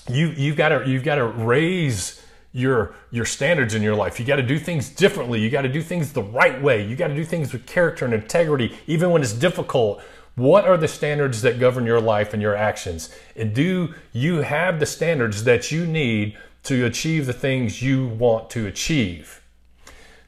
you 0.08 0.28
you've 0.28 0.56
got 0.56 0.70
to 0.70 0.88
you've 0.88 1.04
got 1.04 1.16
to 1.16 1.26
raise 1.26 2.21
your 2.52 2.94
your 3.10 3.24
standards 3.24 3.74
in 3.74 3.82
your 3.82 3.94
life. 3.94 4.20
You 4.20 4.26
got 4.26 4.36
to 4.36 4.42
do 4.42 4.58
things 4.58 4.88
differently. 4.90 5.40
You 5.40 5.50
got 5.50 5.62
to 5.62 5.68
do 5.68 5.82
things 5.82 6.12
the 6.12 6.22
right 6.22 6.60
way. 6.60 6.86
You 6.86 6.96
got 6.96 7.08
to 7.08 7.14
do 7.14 7.24
things 7.24 7.52
with 7.52 7.66
character 7.66 8.04
and 8.04 8.14
integrity 8.14 8.76
even 8.86 9.10
when 9.10 9.22
it's 9.22 9.32
difficult. 9.32 10.02
What 10.34 10.64
are 10.64 10.76
the 10.76 10.88
standards 10.88 11.42
that 11.42 11.60
govern 11.60 11.84
your 11.84 12.00
life 12.00 12.32
and 12.32 12.40
your 12.40 12.56
actions? 12.56 13.14
And 13.36 13.54
do 13.54 13.94
you 14.12 14.38
have 14.38 14.80
the 14.80 14.86
standards 14.86 15.44
that 15.44 15.70
you 15.70 15.86
need 15.86 16.38
to 16.64 16.86
achieve 16.86 17.26
the 17.26 17.32
things 17.32 17.82
you 17.82 18.06
want 18.06 18.48
to 18.50 18.66
achieve? 18.66 19.42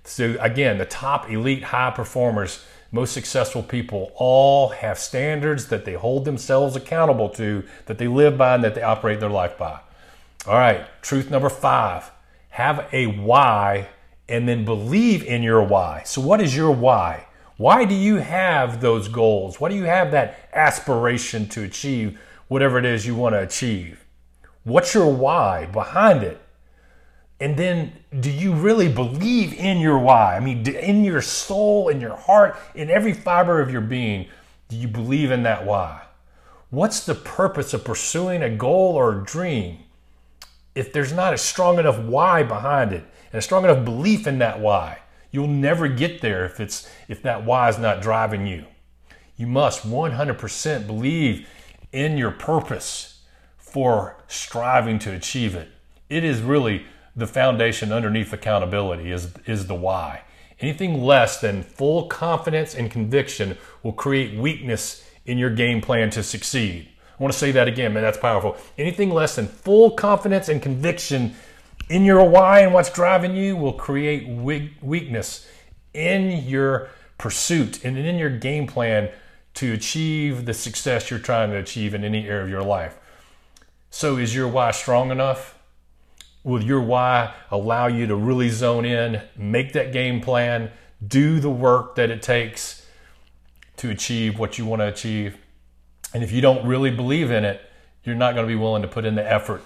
So 0.03 0.37
again, 0.41 0.77
the 0.77 0.85
top 0.85 1.31
elite 1.31 1.65
high 1.65 1.91
performers, 1.91 2.65
most 2.93 3.13
successful 3.13 3.63
people 3.63 4.13
all 4.17 4.69
have 4.69 4.99
standards 4.99 5.69
that 5.69 5.87
they 5.87 5.95
hold 5.95 6.27
themselves 6.27 6.77
accountable 6.77 7.31
to, 7.31 7.65
that 7.87 7.97
they 7.97 8.07
live 8.07 8.37
by 8.37 8.57
and 8.57 8.65
that 8.65 8.75
they 8.75 8.83
operate 8.83 9.21
their 9.21 9.31
life 9.31 9.57
by. 9.57 9.81
All 10.47 10.59
right, 10.59 10.87
truth 11.01 11.31
number 11.31 11.49
5 11.49 12.11
have 12.55 12.87
a 12.93 13.07
why, 13.07 13.89
and 14.29 14.49
then 14.49 14.65
believe 14.65 15.25
in 15.25 15.43
your 15.43 15.61
why. 15.61 16.01
So, 16.05 16.21
what 16.21 16.41
is 16.41 16.55
your 16.55 16.71
why? 16.71 17.27
Why 17.57 17.85
do 17.85 17.97
you 17.97 18.19
have 18.19 18.81
those 18.81 19.09
goals? 19.09 19.61
Why 19.61 19.71
do 19.71 19.75
you 19.75 19.83
have 19.83 20.13
that 20.13 20.49
aspiration 20.53 21.49
to 21.49 21.65
achieve 21.65 22.17
whatever 22.47 22.79
it 22.79 22.85
is 22.85 23.09
you 23.09 23.17
want 23.17 23.33
to 23.33 23.41
achieve? 23.41 24.05
What's 24.63 24.95
your 24.95 25.13
why 25.13 25.67
behind 25.67 26.23
it? 26.23 26.41
And 27.41 27.57
then, 27.57 27.93
do 28.21 28.31
you 28.31 28.55
really 28.55 28.89
believe 28.89 29.53
in 29.55 29.79
your 29.79 29.99
why? 29.99 30.37
I 30.37 30.41
mean, 30.41 30.65
in 30.69 31.03
your 31.03 31.23
soul, 31.23 31.89
in 31.89 32.01
your 32.01 32.15
heart, 32.15 32.57
in 32.77 32.89
every 32.89 33.15
fiber 33.15 33.61
of 33.61 33.73
your 33.73 33.81
being, 33.81 34.29
do 34.69 34.77
you 34.77 34.87
believe 34.87 35.33
in 35.33 35.43
that 35.43 35.67
why? 35.67 36.03
What's 36.71 37.05
the 37.05 37.17
purpose 37.17 37.75
of 37.75 37.85
pursuing 37.85 38.45
a 38.45 38.51
goal 38.51 38.95
or 38.95 39.23
a 39.23 39.25
dream? 39.25 39.79
If 40.75 40.93
there's 40.93 41.13
not 41.13 41.35
a 41.35 41.39
strong 41.39 41.79
enough 41.79 41.99
why 41.99 42.43
behind 42.43 42.93
it 42.93 43.05
and 43.33 43.39
a 43.39 43.43
strong 43.43 43.65
enough 43.65 43.85
belief 43.85 44.27
in 44.27 44.39
that 44.39 44.61
why, 44.61 44.99
you'll 45.31 45.47
never 45.47 45.89
get 45.89 46.21
there 46.21 46.45
if 46.45 46.61
it's 46.61 46.89
if 47.09 47.23
that 47.23 47.45
why 47.45 47.69
is 47.69 47.79
not 47.79 48.03
driving 48.03 48.47
you. 48.47 48.65
You 49.37 49.47
must 49.47 49.87
100% 49.89 50.87
believe 50.87 51.49
in 51.93 52.17
your 52.17 52.31
purpose 52.31 53.23
for 53.57 54.17
striving 54.29 54.99
to 55.01 55.13
achieve 55.13 55.55
it. 55.55 55.69
It 56.09 56.23
is 56.23 56.41
really 56.41 56.87
the 57.17 57.27
foundation 57.27 57.93
underneath 57.93 58.33
accountability 58.33 59.11
is 59.11 59.33
is 59.47 59.67
the 59.67 59.75
why. 59.75 60.23
Anything 60.61 61.03
less 61.03 61.41
than 61.41 61.63
full 61.63 62.07
confidence 62.07 62.75
and 62.75 62.91
conviction 62.91 63.59
will 63.83 63.93
create 63.93 64.39
weakness 64.39 65.05
in 65.27 65.37
your 65.39 65.51
game 65.51 65.81
plan 65.81 66.11
to 66.11 66.23
succeed. 66.23 66.89
I 67.19 67.23
want 67.23 67.33
to 67.33 67.39
say 67.39 67.53
that 67.53 67.69
again, 67.69 67.93
man. 67.93 68.03
That's 68.03 68.19
powerful. 68.19 68.57
Anything 68.77 69.11
less 69.11 69.37
than 69.37 69.47
full 69.47 69.93
confidence 69.93 70.49
and 70.49 70.61
conviction 70.61 71.35
in 71.89 72.05
your 72.05 72.29
why 72.29 72.61
and 72.61 72.75
what's 72.75 72.91
driving 72.91 73.37
you 73.37 73.57
will 73.57 73.73
create 73.73 74.27
weakness 74.29 75.47
in 75.93 76.45
your 76.47 76.89
pursuit 77.19 77.85
and 77.85 77.97
in 77.97 78.17
your 78.17 78.31
game 78.31 78.67
plan 78.67 79.11
to 79.55 79.73
achieve 79.73 80.47
the 80.47 80.55
success 80.55 81.11
you're 81.11 81.21
trying 81.21 81.51
to 81.51 81.57
achieve 81.57 81.95
in 81.95 82.03
any 82.05 82.27
area 82.27 82.43
of 82.43 82.49
your 82.49 82.63
life. 82.63 82.99
So, 83.91 84.17
is 84.17 84.35
your 84.35 84.49
why 84.49 84.73
strong 84.73 85.13
enough? 85.13 85.57
Will 86.43 86.63
your 86.63 86.81
why 86.81 87.33
allow 87.51 87.87
you 87.87 88.07
to 88.09 88.17
really 88.17 88.51
zone 88.51 88.85
in, 88.85 89.23
make 89.37 89.73
that 89.75 89.93
game 89.93 90.21
plan, 90.21 90.73
do 91.07 91.39
the 91.39 91.51
work 91.51 91.95
that 91.95 92.11
it 92.11 92.21
takes 92.21 92.85
to 93.77 93.91
achieve 93.91 94.39
what 94.39 94.59
you 94.59 94.67
want 94.67 94.81
to 94.81 94.89
achieve? 94.89 95.39
And 96.15 96.23
if 96.23 96.33
you 96.33 96.41
don't 96.41 96.65
really 96.67 96.91
believe 96.91 97.31
in 97.31 97.45
it, 97.45 97.61
you're 98.05 98.15
not 98.15 98.35
going 98.35 98.47
to 98.47 98.49
be 98.49 98.59
willing 98.59 98.83
to 98.83 98.89
put 98.89 99.05
in 99.05 99.17
the 99.17 99.31
effort 99.31 99.63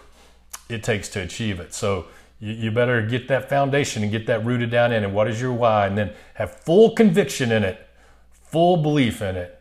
it 0.69 0.83
takes 0.83 1.09
to 1.11 1.21
achieve 1.21 1.61
it. 1.61 1.75
So 1.75 2.07
you, 2.41 2.53
you 2.53 2.71
better 2.71 3.03
get 3.07 3.29
that 3.29 3.49
foundation 3.49 4.03
and 4.03 4.13
get 4.13 4.27
that 4.27 4.45
rooted 4.45 4.71
down 4.71 4.93
in. 4.93 5.05
And 5.05 5.15
what 5.15 5.29
is 5.29 5.41
your 5.41 5.53
why? 5.53 5.87
And 5.87 5.97
then 5.97 6.13
have 6.35 6.61
full 6.61 6.91
conviction 6.91 7.53
in 7.53 7.65
it, 7.65 7.87
full 8.33 8.77
belief 8.79 9.23
in 9.23 9.37
it. 9.37 9.61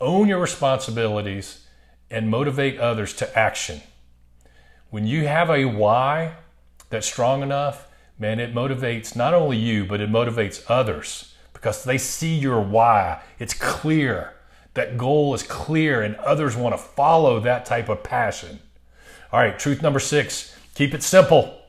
Own 0.00 0.28
your 0.28 0.40
responsibilities 0.40 1.66
and 2.10 2.30
motivate 2.30 2.78
others 2.78 3.14
to 3.14 3.38
action. 3.38 3.80
When 4.90 5.06
you 5.06 5.26
have 5.26 5.50
a 5.50 5.66
why 5.66 6.34
that's 6.88 7.06
strong 7.06 7.42
enough, 7.42 7.86
man, 8.18 8.40
it 8.40 8.54
motivates 8.54 9.14
not 9.14 9.34
only 9.34 9.56
you, 9.56 9.84
but 9.84 10.00
it 10.00 10.10
motivates 10.10 10.64
others 10.68 11.34
because 11.52 11.84
they 11.84 11.98
see 11.98 12.34
your 12.34 12.60
why. 12.60 13.22
It's 13.38 13.54
clear. 13.54 14.32
That 14.74 14.96
goal 14.96 15.34
is 15.34 15.42
clear, 15.42 16.02
and 16.02 16.16
others 16.16 16.56
want 16.56 16.74
to 16.74 16.78
follow 16.78 17.40
that 17.40 17.66
type 17.66 17.88
of 17.88 18.02
passion. 18.02 18.60
All 19.32 19.40
right, 19.40 19.58
truth 19.58 19.82
number 19.82 20.00
six 20.00 20.56
keep 20.74 20.94
it 20.94 21.02
simple. 21.02 21.60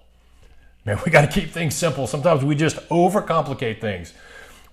Man, 0.86 1.00
we 1.06 1.12
got 1.12 1.22
to 1.22 1.40
keep 1.40 1.52
things 1.52 1.76
simple. 1.76 2.08
Sometimes 2.08 2.44
we 2.44 2.56
just 2.56 2.78
overcomplicate 2.90 3.82
things. 3.82 4.14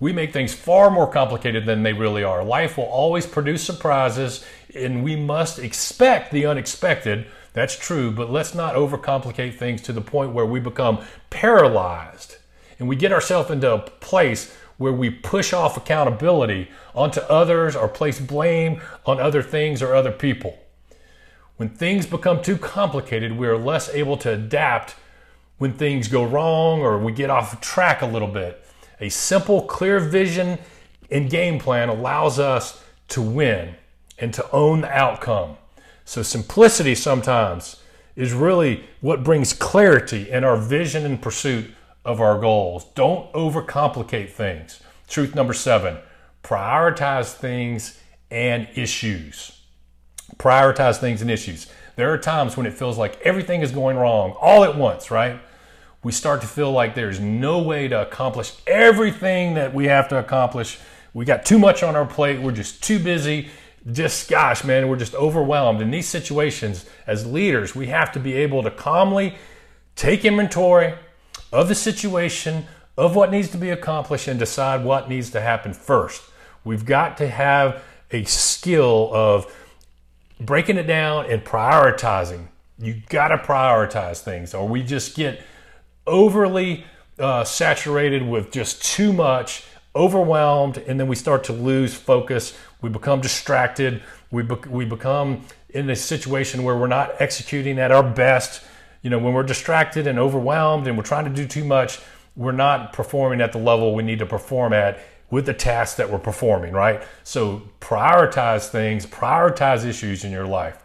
We 0.00 0.12
make 0.12 0.32
things 0.32 0.54
far 0.54 0.90
more 0.90 1.10
complicated 1.10 1.66
than 1.66 1.82
they 1.82 1.92
really 1.92 2.22
are. 2.22 2.44
Life 2.44 2.76
will 2.76 2.84
always 2.84 3.26
produce 3.26 3.62
surprises, 3.62 4.44
and 4.74 5.02
we 5.02 5.16
must 5.16 5.58
expect 5.58 6.30
the 6.30 6.46
unexpected. 6.46 7.26
That's 7.52 7.76
true, 7.76 8.12
but 8.12 8.30
let's 8.30 8.54
not 8.54 8.74
overcomplicate 8.74 9.56
things 9.58 9.82
to 9.82 9.92
the 9.92 10.00
point 10.00 10.32
where 10.32 10.46
we 10.46 10.60
become 10.60 11.04
paralyzed 11.30 12.36
and 12.78 12.88
we 12.88 12.96
get 12.96 13.12
ourselves 13.12 13.50
into 13.50 13.72
a 13.72 13.78
place 13.78 14.54
where 14.78 14.92
we 14.92 15.10
push 15.10 15.52
off 15.52 15.76
accountability 15.76 16.68
onto 16.94 17.20
others 17.22 17.76
or 17.76 17.88
place 17.88 18.20
blame 18.20 18.80
on 19.04 19.20
other 19.20 19.42
things 19.42 19.82
or 19.82 19.94
other 19.94 20.12
people. 20.12 20.58
When 21.56 21.68
things 21.68 22.06
become 22.06 22.40
too 22.40 22.56
complicated, 22.56 23.36
we 23.36 23.48
are 23.48 23.58
less 23.58 23.88
able 23.90 24.16
to 24.18 24.32
adapt 24.32 24.94
when 25.58 25.72
things 25.72 26.06
go 26.06 26.24
wrong 26.24 26.80
or 26.80 26.98
we 26.98 27.12
get 27.12 27.30
off 27.30 27.60
track 27.60 28.00
a 28.00 28.06
little 28.06 28.28
bit. 28.28 28.64
A 29.00 29.08
simple, 29.08 29.62
clear 29.62 29.98
vision 29.98 30.58
and 31.10 31.28
game 31.28 31.58
plan 31.58 31.88
allows 31.88 32.38
us 32.38 32.82
to 33.08 33.20
win 33.20 33.74
and 34.18 34.32
to 34.34 34.50
own 34.52 34.82
the 34.82 34.90
outcome. 34.90 35.56
So, 36.04 36.22
simplicity 36.22 36.94
sometimes 36.94 37.82
is 38.16 38.32
really 38.32 38.84
what 39.00 39.22
brings 39.22 39.52
clarity 39.52 40.30
in 40.30 40.44
our 40.44 40.56
vision 40.56 41.04
and 41.04 41.20
pursuit 41.20 41.70
of 42.04 42.20
our 42.20 42.38
goals. 42.38 42.84
Don't 42.94 43.32
overcomplicate 43.32 44.30
things. 44.30 44.80
Truth 45.08 45.34
number 45.34 45.54
seven 45.54 45.98
prioritize 46.42 47.34
things 47.34 48.00
and 48.30 48.68
issues. 48.74 49.60
Prioritize 50.36 50.98
things 50.98 51.20
and 51.20 51.30
issues. 51.30 51.66
There 51.96 52.12
are 52.12 52.18
times 52.18 52.56
when 52.56 52.64
it 52.64 52.74
feels 52.74 52.96
like 52.96 53.20
everything 53.22 53.60
is 53.60 53.72
going 53.72 53.96
wrong 53.96 54.32
all 54.40 54.64
at 54.64 54.76
once, 54.76 55.10
right? 55.10 55.40
We 56.02 56.12
start 56.12 56.40
to 56.42 56.46
feel 56.46 56.70
like 56.70 56.94
there's 56.94 57.18
no 57.18 57.60
way 57.60 57.88
to 57.88 58.02
accomplish 58.02 58.52
everything 58.66 59.54
that 59.54 59.74
we 59.74 59.86
have 59.86 60.08
to 60.08 60.18
accomplish. 60.18 60.78
We 61.12 61.24
got 61.24 61.44
too 61.44 61.58
much 61.58 61.82
on 61.82 61.96
our 61.96 62.06
plate. 62.06 62.40
We're 62.40 62.52
just 62.52 62.82
too 62.82 62.98
busy. 62.98 63.48
Just, 63.90 64.28
gosh, 64.28 64.64
man, 64.64 64.88
we're 64.88 64.96
just 64.96 65.14
overwhelmed. 65.14 65.80
In 65.80 65.90
these 65.90 66.08
situations, 66.08 66.86
as 67.06 67.26
leaders, 67.26 67.74
we 67.74 67.88
have 67.88 68.12
to 68.12 68.20
be 68.20 68.34
able 68.34 68.62
to 68.62 68.70
calmly 68.70 69.36
take 69.96 70.24
inventory, 70.24 70.94
of 71.52 71.68
the 71.68 71.74
situation, 71.74 72.66
of 72.96 73.14
what 73.14 73.30
needs 73.30 73.50
to 73.50 73.58
be 73.58 73.70
accomplished, 73.70 74.28
and 74.28 74.38
decide 74.38 74.84
what 74.84 75.08
needs 75.08 75.30
to 75.30 75.40
happen 75.40 75.72
first. 75.72 76.22
We've 76.64 76.84
got 76.84 77.16
to 77.18 77.28
have 77.28 77.82
a 78.10 78.24
skill 78.24 79.10
of 79.12 79.54
breaking 80.40 80.76
it 80.76 80.84
down 80.84 81.30
and 81.30 81.44
prioritizing. 81.44 82.48
You 82.78 83.02
got 83.08 83.28
to 83.28 83.38
prioritize 83.38 84.20
things, 84.20 84.54
or 84.54 84.68
we 84.68 84.82
just 84.82 85.16
get 85.16 85.42
overly 86.06 86.84
uh, 87.18 87.44
saturated 87.44 88.26
with 88.26 88.50
just 88.50 88.84
too 88.84 89.12
much, 89.12 89.64
overwhelmed, 89.94 90.78
and 90.78 90.98
then 90.98 91.08
we 91.08 91.16
start 91.16 91.44
to 91.44 91.52
lose 91.52 91.94
focus. 91.94 92.56
We 92.80 92.88
become 92.88 93.20
distracted. 93.20 94.02
We, 94.30 94.42
be- 94.42 94.68
we 94.68 94.84
become 94.84 95.44
in 95.70 95.90
a 95.90 95.96
situation 95.96 96.62
where 96.62 96.76
we're 96.76 96.86
not 96.86 97.20
executing 97.20 97.78
at 97.78 97.90
our 97.90 98.02
best 98.02 98.62
you 99.02 99.10
know, 99.10 99.18
when 99.18 99.32
we're 99.32 99.42
distracted 99.42 100.06
and 100.06 100.18
overwhelmed 100.18 100.86
and 100.86 100.96
we're 100.96 101.04
trying 101.04 101.24
to 101.24 101.30
do 101.30 101.46
too 101.46 101.64
much, 101.64 102.00
we're 102.36 102.52
not 102.52 102.92
performing 102.92 103.40
at 103.40 103.52
the 103.52 103.58
level 103.58 103.94
we 103.94 104.02
need 104.02 104.18
to 104.18 104.26
perform 104.26 104.72
at 104.72 105.00
with 105.30 105.46
the 105.46 105.54
tasks 105.54 105.96
that 105.96 106.10
we're 106.10 106.18
performing, 106.18 106.72
right? 106.72 107.02
So 107.22 107.62
prioritize 107.80 108.68
things, 108.68 109.06
prioritize 109.06 109.84
issues 109.84 110.24
in 110.24 110.32
your 110.32 110.46
life, 110.46 110.82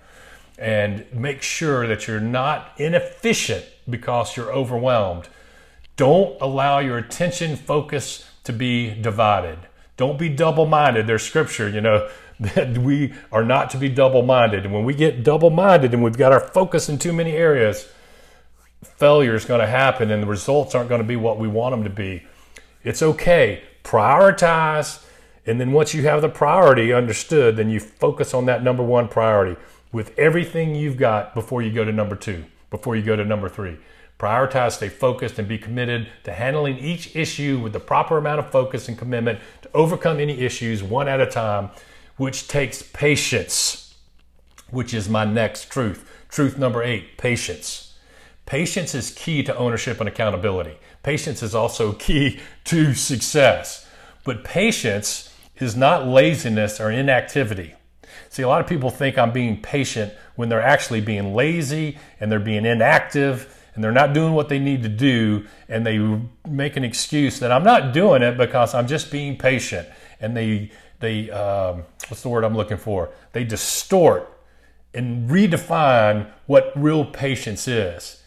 and 0.58 1.06
make 1.14 1.42
sure 1.42 1.88
that 1.88 2.08
you're 2.08 2.20
not 2.20 2.72
inefficient 2.78 3.66
because 3.90 4.36
you're 4.36 4.52
overwhelmed. 4.52 5.30
Don't 5.96 6.40
allow 6.42 6.80
your 6.80 6.98
attention 6.98 7.56
focus 7.56 8.30
to 8.44 8.52
be 8.52 8.94
divided. 8.94 9.60
Don't 9.96 10.18
be 10.18 10.28
double 10.28 10.66
minded. 10.66 11.08
There's 11.08 11.24
scripture, 11.24 11.70
you 11.70 11.82
know, 11.82 12.10
that 12.40 12.78
we 12.78 13.14
are 13.32 13.46
not 13.46 13.70
to 13.72 13.78
be 13.78 13.90
double 13.90 14.24
minded. 14.24 14.66
And 14.66 14.74
when 14.74 14.84
we 14.84 14.94
get 14.94 15.24
double 15.24 15.50
minded 15.50 15.94
and 15.94 16.04
we've 16.04 16.18
got 16.18 16.32
our 16.32 16.40
focus 16.40 16.90
in 16.90 16.98
too 16.98 17.14
many 17.14 17.34
areas, 17.34 17.88
failure 18.84 19.36
is 19.36 19.46
going 19.46 19.62
to 19.62 19.68
happen 19.68 20.12
and 20.12 20.22
the 20.22 20.28
results 20.28 20.76
aren't 20.76 20.90
going 20.90 21.02
to 21.02 21.08
be 21.08 21.16
what 21.16 21.40
we 21.40 21.48
want 21.48 21.74
them 21.74 21.84
to 21.84 21.90
be. 21.90 22.24
It's 22.84 23.02
okay. 23.02 23.64
Prioritize. 23.84 25.04
And 25.46 25.60
then 25.60 25.72
once 25.72 25.94
you 25.94 26.04
have 26.04 26.22
the 26.22 26.30
priority 26.30 26.94
understood, 26.94 27.58
then 27.58 27.70
you 27.70 27.80
focus 27.80 28.34
on 28.34 28.46
that 28.46 28.64
number 28.64 28.84
one 28.84 29.08
priority 29.08 29.60
with 29.92 30.18
everything 30.18 30.76
you've 30.76 30.98
got 30.98 31.34
before 31.34 31.62
you 31.62 31.72
go 31.72 31.84
to 31.84 31.92
number 31.92 32.16
two, 32.16 32.46
before 32.70 32.96
you 32.96 33.04
go 33.04 33.16
to 33.16 33.26
number 33.26 33.50
three. 33.50 33.78
Prioritize, 34.20 34.74
stay 34.74 34.90
focused, 34.90 35.38
and 35.38 35.48
be 35.48 35.58
committed 35.58 36.08
to 36.24 36.32
handling 36.32 36.78
each 36.78 37.16
issue 37.16 37.60
with 37.60 37.74
the 37.74 37.80
proper 37.80 38.18
amount 38.18 38.40
of 38.40 38.50
focus 38.52 38.88
and 38.88 38.98
commitment 38.98 39.40
to 39.62 39.70
overcome 39.74 40.20
any 40.20 40.40
issues 40.40 40.82
one 40.82 41.08
at 41.08 41.20
a 41.20 41.26
time, 41.26 41.70
which 42.16 42.48
takes 42.48 42.82
patience, 42.82 43.96
which 44.70 44.94
is 44.94 45.10
my 45.10 45.26
next 45.26 45.70
truth. 45.70 46.10
Truth 46.30 46.58
number 46.58 46.82
eight 46.82 47.18
patience. 47.18 47.83
Patience 48.46 48.94
is 48.94 49.12
key 49.12 49.44
to 49.44 49.56
ownership 49.56 50.00
and 50.00 50.10
accountability. 50.10 50.78
Patience 51.02 51.42
is 51.42 51.56
also 51.56 51.94
key 51.94 52.40
to 52.66 52.94
success. 52.94 53.88
But 54.24 54.44
patience 54.44 55.34
is 55.58 55.76
not 55.76 56.08
laziness 56.08 56.80
or 56.80 56.92
inactivity. 56.92 57.76
See, 58.30 58.42
a 58.42 58.48
lot 58.48 58.62
of 58.62 58.68
people 58.68 58.90
think 58.90 59.18
I'm 59.18 59.32
being 59.32 59.62
patient 59.62 60.14
when 60.36 60.50
they're 60.50 60.62
actually 60.62 61.02
being 61.02 61.34
lazy 61.34 61.98
and 62.20 62.32
they're 62.32 62.40
being 62.40 62.66
inactive 62.66 63.60
and 63.76 63.84
they're 63.84 63.92
not 63.92 64.14
doing 64.14 64.34
what 64.34 64.50
they 64.50 64.60
need 64.60 64.84
to 64.84 64.90
do 64.90 65.46
and 65.68 65.86
they 65.86 66.00
make 66.48 66.76
an 66.76 66.84
excuse 66.84 67.40
that 67.40 67.52
I'm 67.52 67.64
not 67.64 67.94
doing 67.94 68.22
it 68.22 68.38
because 68.38 68.74
I'm 68.74 68.88
just 68.88 69.12
being 69.12 69.38
patient. 69.38 69.88
And 70.20 70.36
they, 70.36 70.72
they 71.00 71.30
um, 71.32 71.84
what's 72.08 72.22
the 72.22 72.30
word 72.30 72.44
I'm 72.44 72.56
looking 72.56 72.78
for? 72.78 73.12
They 73.34 73.44
distort 73.44 74.30
and 74.94 75.30
redefine 75.30 76.30
what 76.46 76.72
real 76.76 77.06
patience 77.06 77.68
is 77.68 78.23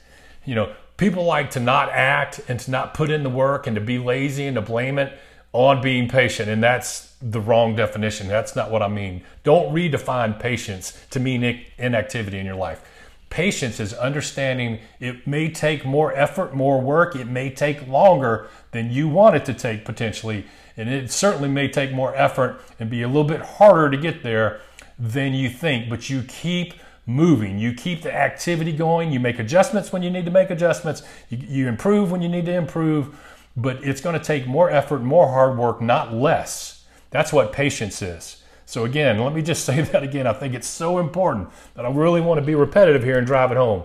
you 0.47 0.55
know, 0.55 0.73
people 0.97 1.25
like 1.25 1.51
to 1.51 1.61
not 1.61 1.91
act 1.91 2.41
and 2.49 2.59
to 2.61 2.71
not 2.71 2.95
put 2.95 3.11
in 3.11 3.23
the 3.23 3.31
work 3.31 3.67
and 3.67 3.75
to 3.75 3.81
be 3.81 3.99
lazy 3.99 4.47
and 4.47 4.55
to 4.55 4.63
blame 4.63 4.99
it 4.99 5.19
on 5.53 5.83
being 5.83 6.09
patient. 6.09 6.49
And 6.49 6.63
that's 6.63 7.15
the 7.21 7.41
wrong 7.41 7.77
definition. 7.77 8.29
That's 8.29 8.57
not 8.57 8.71
what 8.71 8.83
I 8.83 8.89
mean. 8.89 9.23
Don't 9.43 9.75
redefine 9.75 10.39
patience 10.39 10.99
to 11.11 11.21
mean 11.21 11.65
inactivity 11.79 12.39
in 12.39 12.47
your 12.47 12.57
life. 12.57 12.83
Patience 13.29 13.81
is 13.81 13.93
understanding 13.93 14.79
it 15.01 15.27
may 15.27 15.51
take 15.51 15.85
more 15.85 16.15
effort, 16.15 16.55
more 16.55 16.81
work, 16.81 17.17
it 17.17 17.27
may 17.27 17.51
take 17.51 17.87
longer 17.89 18.49
than 18.71 18.91
you 18.91 19.09
want 19.09 19.35
it 19.35 19.45
to 19.47 19.55
take 19.55 19.85
potentially, 19.85 20.47
and 20.77 20.89
it 20.89 21.11
certainly 21.11 21.49
may 21.49 21.69
take 21.69 21.93
more 21.93 22.15
effort 22.15 22.61
and 22.79 22.89
be 22.89 23.03
a 23.03 23.09
little 23.09 23.25
bit 23.25 23.41
harder 23.41 23.91
to 23.91 23.97
get 23.97 24.23
there 24.23 24.61
than 24.99 25.35
you 25.35 25.51
think, 25.51 25.91
but 25.91 26.09
you 26.09 26.23
keep 26.23 26.75
moving. 27.07 27.59
You 27.59 27.73
keep 27.73 28.03
the 28.03 28.15
activity 28.15 28.73
going. 28.73 29.13
You 29.13 29.21
make 29.21 29.39
adjustments 29.39 29.93
when 29.93 30.03
you 30.03 30.11
need 30.11 30.25
to 30.25 30.31
make 30.31 30.51
adjustments. 30.51 31.03
You, 31.31 31.39
you 31.39 31.69
improve 31.69 32.11
when 32.11 32.21
you 32.21 32.29
need 32.29 32.47
to 32.47 32.55
improve. 32.55 33.17
But 33.57 33.83
it's 33.83 34.01
going 34.01 34.19
to 34.19 34.25
take 34.25 34.47
more 34.47 34.69
effort, 34.69 35.03
more 35.03 35.29
hard 35.29 35.57
work, 35.57 35.81
not 35.81 36.13
less. 36.13 36.85
That's 37.11 37.33
what 37.33 37.53
patience 37.53 38.03
is. 38.03 38.43
So, 38.67 38.85
again, 38.85 39.21
let 39.21 39.33
me 39.33 39.41
just 39.41 39.65
say 39.67 39.81
that 39.81 40.03
again. 40.03 40.27
I 40.27 40.33
think 40.33 40.55
it's 40.55 40.67
so 40.67 40.99
important 40.99 41.49
that 41.75 41.87
I 41.87 41.91
really 41.91 42.21
want 42.21 42.39
to 42.41 42.45
be 42.45 42.55
repetitive 42.55 43.05
here 43.05 43.17
and 43.17 43.27
drive 43.27 43.53
it 43.53 43.57
home. 43.57 43.85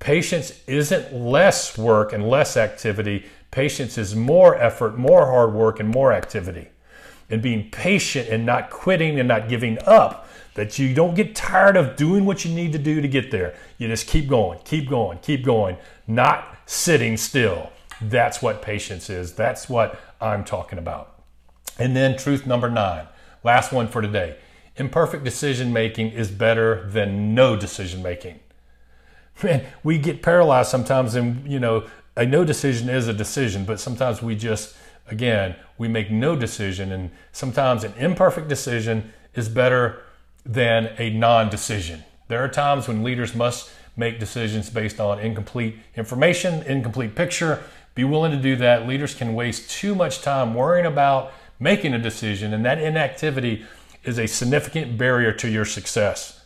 Patience 0.00 0.60
isn't 0.66 1.14
less 1.14 1.78
work 1.78 2.12
and 2.12 2.28
less 2.28 2.56
activity. 2.56 3.24
Patience 3.52 3.96
is 3.96 4.16
more 4.16 4.56
effort, 4.56 4.98
more 4.98 5.26
hard 5.26 5.54
work, 5.54 5.78
and 5.78 5.88
more 5.88 6.12
activity. 6.12 6.68
And 7.30 7.40
being 7.40 7.70
patient 7.70 8.28
and 8.28 8.44
not 8.44 8.68
quitting 8.68 9.18
and 9.20 9.28
not 9.28 9.48
giving 9.48 9.78
up 9.86 10.28
that 10.54 10.78
you 10.78 10.94
don't 10.94 11.14
get 11.14 11.34
tired 11.34 11.76
of 11.76 11.96
doing 11.96 12.24
what 12.24 12.44
you 12.44 12.54
need 12.54 12.72
to 12.72 12.78
do 12.78 13.00
to 13.00 13.08
get 13.08 13.30
there. 13.30 13.54
You 13.78 13.88
just 13.88 14.06
keep 14.06 14.28
going, 14.28 14.58
keep 14.64 14.88
going, 14.88 15.18
keep 15.18 15.44
going, 15.44 15.76
not 16.06 16.58
sitting 16.66 17.16
still. 17.16 17.72
That's 18.00 18.42
what 18.42 18.62
patience 18.62 19.08
is. 19.08 19.34
That's 19.34 19.68
what 19.68 19.98
I'm 20.20 20.44
talking 20.44 20.78
about. 20.78 21.22
And 21.78 21.96
then, 21.96 22.18
truth 22.18 22.46
number 22.46 22.68
nine, 22.68 23.06
last 23.42 23.72
one 23.72 23.88
for 23.88 24.02
today 24.02 24.36
imperfect 24.76 25.22
decision 25.22 25.72
making 25.72 26.08
is 26.08 26.30
better 26.30 26.88
than 26.88 27.34
no 27.34 27.56
decision 27.56 28.02
making. 28.02 28.40
man, 29.42 29.64
we 29.82 29.98
get 29.98 30.22
paralyzed 30.22 30.70
sometimes, 30.70 31.14
and 31.14 31.50
you 31.50 31.60
know, 31.60 31.86
a 32.16 32.24
no 32.26 32.44
decision 32.44 32.88
is 32.88 33.08
a 33.08 33.12
decision, 33.12 33.64
but 33.64 33.80
sometimes 33.80 34.22
we 34.22 34.34
just, 34.34 34.74
again, 35.08 35.54
we 35.78 35.88
make 35.88 36.10
no 36.10 36.36
decision, 36.36 36.92
and 36.92 37.10
sometimes 37.32 37.84
an 37.84 37.92
imperfect 37.98 38.48
decision 38.48 39.12
is 39.34 39.48
better 39.48 40.02
than 40.44 40.92
a 40.98 41.10
non 41.10 41.48
decision. 41.48 42.04
There 42.28 42.42
are 42.42 42.48
times 42.48 42.88
when 42.88 43.02
leaders 43.02 43.34
must 43.34 43.70
make 43.96 44.18
decisions 44.18 44.70
based 44.70 45.00
on 45.00 45.18
incomplete 45.18 45.76
information, 45.96 46.62
incomplete 46.62 47.14
picture. 47.14 47.62
Be 47.94 48.04
willing 48.04 48.32
to 48.32 48.38
do 48.38 48.56
that. 48.56 48.86
Leaders 48.86 49.14
can 49.14 49.34
waste 49.34 49.70
too 49.70 49.94
much 49.94 50.22
time 50.22 50.54
worrying 50.54 50.86
about 50.86 51.32
making 51.60 51.92
a 51.92 51.98
decision, 51.98 52.54
and 52.54 52.64
that 52.64 52.78
inactivity 52.78 53.64
is 54.04 54.18
a 54.18 54.26
significant 54.26 54.96
barrier 54.96 55.32
to 55.32 55.48
your 55.48 55.64
success. 55.64 56.40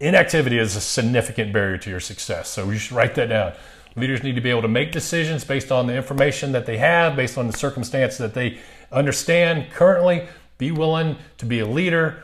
Inactivity 0.00 0.58
is 0.58 0.74
a 0.74 0.80
significant 0.80 1.52
barrier 1.52 1.78
to 1.78 1.90
your 1.90 2.00
success. 2.00 2.48
So 2.48 2.70
you 2.70 2.78
should 2.78 2.96
write 2.96 3.14
that 3.16 3.28
down. 3.28 3.52
Leaders 3.94 4.22
need 4.22 4.34
to 4.36 4.40
be 4.40 4.50
able 4.50 4.62
to 4.62 4.68
make 4.68 4.90
decisions 4.90 5.44
based 5.44 5.70
on 5.70 5.86
the 5.86 5.94
information 5.94 6.52
that 6.52 6.64
they 6.64 6.78
have, 6.78 7.14
based 7.14 7.36
on 7.36 7.46
the 7.46 7.52
circumstance 7.52 8.16
that 8.18 8.34
they 8.34 8.58
understand 8.90 9.70
currently. 9.70 10.26
Be 10.56 10.70
willing 10.70 11.16
to 11.38 11.46
be 11.46 11.58
a 11.58 11.66
leader 11.66 12.22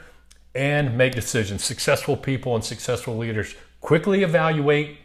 and 0.54 0.96
make 0.96 1.14
decisions. 1.14 1.64
Successful 1.64 2.16
people 2.16 2.54
and 2.54 2.64
successful 2.64 3.16
leaders 3.16 3.54
quickly 3.80 4.22
evaluate 4.22 4.98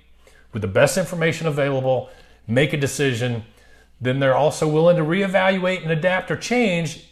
with 0.51 0.61
the 0.61 0.67
best 0.67 0.97
information 0.97 1.47
available, 1.47 2.09
make 2.47 2.73
a 2.73 2.77
decision. 2.77 3.43
Then 3.99 4.19
they're 4.19 4.35
also 4.35 4.67
willing 4.67 4.97
to 4.97 5.03
reevaluate 5.03 5.81
and 5.81 5.91
adapt 5.91 6.31
or 6.31 6.37
change 6.37 7.09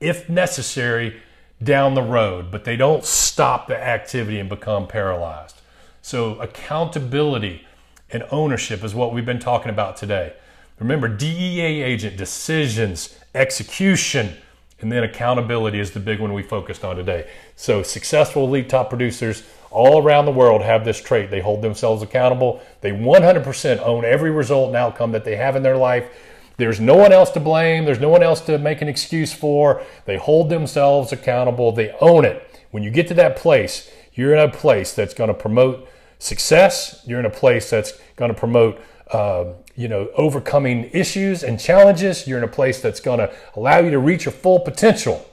if 0.00 0.28
necessary 0.28 1.20
down 1.62 1.94
the 1.94 2.02
road, 2.02 2.50
but 2.50 2.64
they 2.64 2.76
don't 2.76 3.04
stop 3.04 3.68
the 3.68 3.76
activity 3.76 4.38
and 4.38 4.48
become 4.48 4.86
paralyzed. 4.86 5.60
So, 6.02 6.40
accountability 6.40 7.66
and 8.10 8.24
ownership 8.30 8.82
is 8.82 8.94
what 8.94 9.12
we've 9.12 9.26
been 9.26 9.38
talking 9.38 9.70
about 9.70 9.96
today. 9.96 10.32
Remember, 10.78 11.08
DEA 11.08 11.82
agent, 11.82 12.16
decisions, 12.16 13.18
execution, 13.34 14.36
and 14.80 14.90
then 14.90 15.04
accountability 15.04 15.78
is 15.78 15.90
the 15.90 16.00
big 16.00 16.20
one 16.20 16.32
we 16.32 16.42
focused 16.42 16.84
on 16.84 16.96
today. 16.96 17.30
So, 17.56 17.82
successful 17.82 18.44
elite 18.44 18.68
top 18.68 18.88
producers 18.88 19.42
all 19.70 20.02
around 20.02 20.24
the 20.24 20.32
world 20.32 20.62
have 20.62 20.84
this 20.84 21.00
trait. 21.00 21.30
They 21.30 21.40
hold 21.40 21.62
themselves 21.62 22.02
accountable. 22.02 22.60
They 22.80 22.90
100% 22.90 23.80
own 23.80 24.04
every 24.04 24.30
result 24.30 24.68
and 24.68 24.76
outcome 24.76 25.12
that 25.12 25.24
they 25.24 25.36
have 25.36 25.56
in 25.56 25.62
their 25.62 25.76
life. 25.76 26.08
There's 26.56 26.80
no 26.80 26.96
one 26.96 27.12
else 27.12 27.30
to 27.30 27.40
blame. 27.40 27.84
There's 27.84 28.00
no 28.00 28.08
one 28.08 28.22
else 28.22 28.40
to 28.42 28.58
make 28.58 28.82
an 28.82 28.88
excuse 28.88 29.32
for. 29.32 29.82
They 30.04 30.16
hold 30.16 30.50
themselves 30.50 31.12
accountable. 31.12 31.72
They 31.72 31.92
own 32.00 32.24
it. 32.24 32.46
When 32.70 32.82
you 32.82 32.90
get 32.90 33.08
to 33.08 33.14
that 33.14 33.36
place, 33.36 33.90
you're 34.12 34.34
in 34.34 34.40
a 34.40 34.50
place 34.50 34.92
that's 34.92 35.14
going 35.14 35.28
to 35.28 35.34
promote 35.34 35.88
success. 36.18 37.02
You're 37.06 37.20
in 37.20 37.26
a 37.26 37.30
place 37.30 37.70
that's 37.70 37.94
going 38.16 38.32
to 38.32 38.38
promote 38.38 38.80
uh, 39.12 39.52
you 39.74 39.88
know, 39.88 40.08
overcoming 40.16 40.90
issues 40.92 41.42
and 41.42 41.58
challenges. 41.58 42.26
You're 42.26 42.38
in 42.38 42.44
a 42.44 42.48
place 42.48 42.80
that's 42.80 43.00
going 43.00 43.18
to 43.18 43.34
allow 43.56 43.78
you 43.78 43.90
to 43.90 43.98
reach 43.98 44.24
your 44.24 44.32
full 44.32 44.60
potential. 44.60 45.26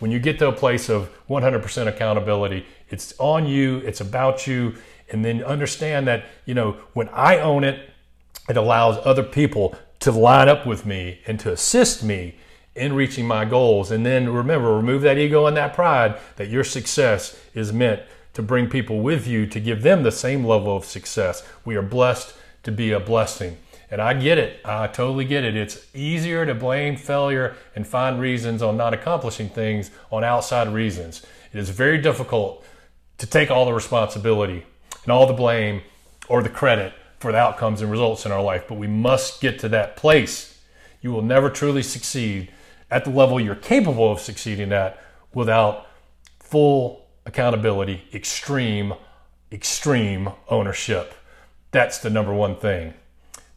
When 0.00 0.10
you 0.10 0.18
get 0.18 0.38
to 0.38 0.48
a 0.48 0.52
place 0.52 0.88
of 0.88 1.10
100% 1.28 1.86
accountability, 1.86 2.66
it's 2.88 3.14
on 3.18 3.46
you, 3.46 3.78
it's 3.78 4.00
about 4.00 4.46
you, 4.46 4.74
and 5.10 5.24
then 5.24 5.42
understand 5.42 6.06
that, 6.08 6.24
you 6.46 6.54
know, 6.54 6.72
when 6.94 7.08
I 7.10 7.38
own 7.38 7.64
it, 7.64 7.90
it 8.48 8.56
allows 8.56 8.98
other 9.04 9.22
people 9.22 9.74
to 10.00 10.10
line 10.10 10.48
up 10.48 10.66
with 10.66 10.86
me 10.86 11.20
and 11.26 11.38
to 11.40 11.52
assist 11.52 12.02
me 12.02 12.36
in 12.74 12.94
reaching 12.94 13.26
my 13.26 13.44
goals. 13.44 13.90
And 13.90 14.04
then 14.04 14.32
remember, 14.32 14.74
remove 14.74 15.02
that 15.02 15.18
ego 15.18 15.46
and 15.46 15.56
that 15.56 15.74
pride 15.74 16.18
that 16.36 16.48
your 16.48 16.64
success 16.64 17.38
is 17.54 17.72
meant 17.72 18.02
to 18.32 18.42
bring 18.42 18.68
people 18.68 19.00
with 19.00 19.26
you 19.26 19.46
to 19.46 19.60
give 19.60 19.82
them 19.82 20.02
the 20.02 20.12
same 20.12 20.44
level 20.44 20.76
of 20.76 20.84
success. 20.84 21.46
We 21.64 21.76
are 21.76 21.82
blessed 21.82 22.34
to 22.62 22.72
be 22.72 22.92
a 22.92 23.00
blessing. 23.00 23.56
And 23.90 24.00
I 24.00 24.14
get 24.14 24.38
it. 24.38 24.60
I 24.64 24.86
totally 24.86 25.24
get 25.24 25.44
it. 25.44 25.56
It's 25.56 25.86
easier 25.94 26.46
to 26.46 26.54
blame 26.54 26.96
failure 26.96 27.56
and 27.74 27.86
find 27.86 28.20
reasons 28.20 28.62
on 28.62 28.76
not 28.76 28.94
accomplishing 28.94 29.48
things 29.48 29.90
on 30.12 30.22
outside 30.22 30.68
reasons. 30.72 31.26
It 31.52 31.58
is 31.58 31.70
very 31.70 31.98
difficult 31.98 32.64
to 33.18 33.26
take 33.26 33.50
all 33.50 33.66
the 33.66 33.72
responsibility 33.72 34.64
and 35.02 35.12
all 35.12 35.26
the 35.26 35.32
blame 35.32 35.82
or 36.28 36.42
the 36.42 36.48
credit 36.48 36.92
for 37.18 37.32
the 37.32 37.38
outcomes 37.38 37.82
and 37.82 37.90
results 37.90 38.24
in 38.24 38.32
our 38.32 38.42
life, 38.42 38.64
but 38.68 38.78
we 38.78 38.86
must 38.86 39.40
get 39.40 39.58
to 39.58 39.68
that 39.68 39.96
place. 39.96 40.58
You 41.00 41.12
will 41.12 41.22
never 41.22 41.50
truly 41.50 41.82
succeed 41.82 42.50
at 42.90 43.04
the 43.04 43.10
level 43.10 43.40
you're 43.40 43.54
capable 43.54 44.10
of 44.10 44.20
succeeding 44.20 44.72
at 44.72 45.02
without 45.34 45.86
full 46.38 47.06
accountability, 47.26 48.02
extreme, 48.14 48.94
extreme 49.52 50.30
ownership. 50.48 51.14
That's 51.70 51.98
the 51.98 52.10
number 52.10 52.34
one 52.34 52.56
thing 52.56 52.94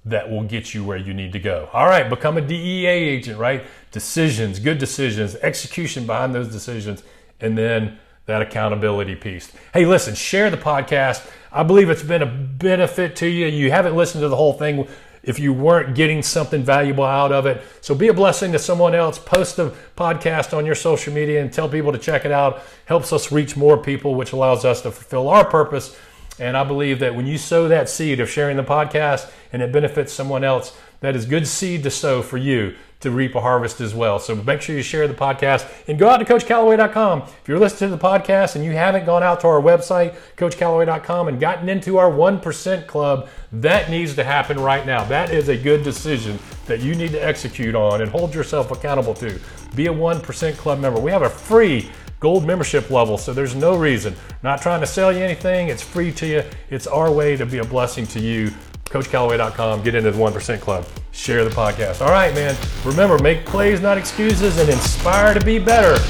that 0.06 0.30
will 0.30 0.44
get 0.44 0.74
you 0.74 0.84
where 0.84 0.98
you 0.98 1.14
need 1.14 1.32
to 1.34 1.40
go. 1.40 1.70
All 1.74 1.86
right, 1.86 2.10
become 2.10 2.38
a 2.38 2.42
DEA 2.42 2.86
agent, 2.88 3.40
right? 3.40 3.64
Decisions, 3.92 4.60
good 4.60 4.78
decisions, 4.78 5.36
execution 5.36 6.06
behind 6.06 6.36
those 6.36 6.50
decisions, 6.50 7.04
and 7.40 7.58
then 7.58 7.98
that 8.26 8.42
accountability 8.42 9.16
piece. 9.16 9.52
Hey, 9.74 9.86
listen, 9.86 10.16
share 10.16 10.50
the 10.50 10.58
podcast. 10.58 11.30
I 11.52 11.64
believe 11.64 11.90
it's 11.90 12.04
been 12.04 12.22
a 12.22 12.26
benefit 12.26 13.16
to 13.18 13.28
you. 13.28 13.48
You 13.48 13.72
haven't 13.72 13.96
listened 13.96 14.22
to 14.22 14.30
the 14.30 14.36
whole 14.36 14.54
thing 14.54 14.88
if 15.24 15.40
you 15.40 15.54
weren't 15.54 15.96
getting 15.96 16.22
something 16.22 16.64
valuable 16.64 17.06
out 17.06 17.32
of 17.32 17.46
it. 17.46 17.62
So 17.80 17.96
be 17.96 18.10
a 18.10 18.14
blessing 18.14 18.52
to 18.52 18.60
someone 18.60 18.94
else. 18.94 19.18
Post 19.18 19.56
the 19.56 19.74
podcast 19.96 20.56
on 20.56 20.66
your 20.66 20.76
social 20.76 21.14
media 21.14 21.42
and 21.42 21.52
tell 21.52 21.70
people 21.70 21.94
to 21.94 21.98
check 21.98 22.26
it 22.26 22.32
out. 22.32 22.62
Helps 22.86 23.14
us 23.14 23.32
reach 23.32 23.56
more 23.56 23.78
people, 23.78 24.16
which 24.16 24.34
allows 24.34 24.66
us 24.66 24.82
to 24.82 24.92
fulfill 24.92 25.30
our 25.30 25.46
purpose 25.46 25.98
and 26.40 26.58
I 26.58 26.64
believe 26.64 27.00
that 27.00 27.16
when 27.16 27.28
you 27.28 27.38
sow 27.38 27.68
that 27.68 27.90
seed 27.90 28.20
of 28.20 28.30
sharing 28.30 28.58
the 28.58 28.64
podcast 28.64 29.30
and 29.52 29.62
it 29.62 29.72
benefits 29.72 30.12
someone 30.12 30.44
else, 30.44 30.76
that 31.02 31.16
is 31.16 31.26
good 31.26 31.48
seed 31.48 31.84
to 31.84 31.92
sow 31.92 32.22
for 32.22 32.38
you 32.38 32.76
to 33.02 33.12
reap 33.12 33.36
a 33.36 33.42
harvest 33.42 33.82
as 33.82 33.94
well. 33.94 34.18
So 34.18 34.34
make 34.34 34.62
sure 34.62 34.76
you 34.76 34.82
share 34.82 35.08
the 35.10 35.14
podcast 35.14 35.70
and 35.90 36.00
go 36.00 36.10
out 36.10 36.18
to 36.18 36.26
CoachCallaway.com. 36.26 37.24
If 37.24 37.48
you're 37.48 37.60
listening 37.60 37.92
to 37.92 37.98
the 37.98 38.02
podcast 38.02 38.56
and 38.56 38.64
you 38.64 38.72
haven't 38.72 39.06
gone 39.06 39.22
out 39.22 39.42
to 39.42 39.48
our 39.48 39.62
website, 39.62 40.16
CoachCallaway.com, 40.38 41.28
and 41.28 41.40
gotten 41.40 41.68
into 41.68 41.98
our 41.98 42.10
1% 42.10 42.88
club, 42.88 43.28
that 43.52 43.90
needs 43.90 44.16
to 44.16 44.24
happen 44.24 44.58
right 44.58 44.86
now. 44.86 45.04
That 45.04 45.32
is 45.32 45.50
a 45.50 45.58
good 45.58 45.84
decision 45.84 46.40
that 46.66 46.80
you 46.80 46.96
need 46.96 47.12
to 47.12 47.24
execute 47.24 47.76
on 47.76 48.02
and 48.02 48.10
hold 48.10 48.34
yourself 48.34 48.72
accountable 48.72 49.14
to. 49.16 49.38
Be 49.76 49.88
a 49.88 49.94
1% 49.94 50.58
club 50.58 50.80
member. 50.80 51.02
We 51.02 51.12
have 51.12 51.24
a 51.24 51.30
free 51.30 51.92
gold 52.24 52.48
membership 52.48 52.90
level. 52.90 53.18
So 53.18 53.34
there's 53.34 53.54
no 53.54 53.76
reason. 53.76 54.16
Not 54.44 54.62
trying 54.62 54.80
to 54.80 54.88
sell 54.88 55.12
you 55.12 55.20
anything. 55.20 55.68
It's 55.68 55.84
free 55.84 56.10
to 56.14 56.26
you. 56.26 56.44
It's 56.70 56.88
our 56.88 57.12
way 57.12 57.36
to 57.36 57.46
be 57.46 57.58
a 57.58 57.66
blessing 57.66 58.08
to 58.08 58.20
you. 58.22 58.50
CoachCallaway.com. 58.86 59.84
Get 59.84 59.94
into 59.94 60.10
the 60.10 60.18
1% 60.18 60.62
Club. 60.62 60.86
Share 61.12 61.44
the 61.44 61.50
podcast. 61.50 62.00
All 62.00 62.12
right, 62.12 62.34
man. 62.34 62.56
Remember, 62.86 63.20
make 63.20 63.46
plays, 63.46 63.82
not 63.82 63.98
excuses, 63.98 64.58
and 64.58 64.70
inspire 64.70 65.34
to 65.34 65.46
be 65.46 65.60
better. 65.60 66.02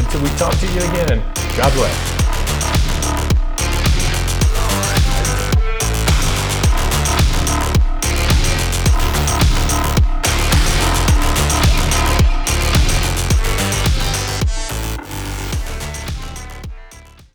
Until 0.00 0.22
we 0.22 0.30
talk 0.38 0.56
to 0.56 0.66
you 0.66 0.80
again. 0.90 1.22
God 1.56 1.72
bless. 1.74 2.17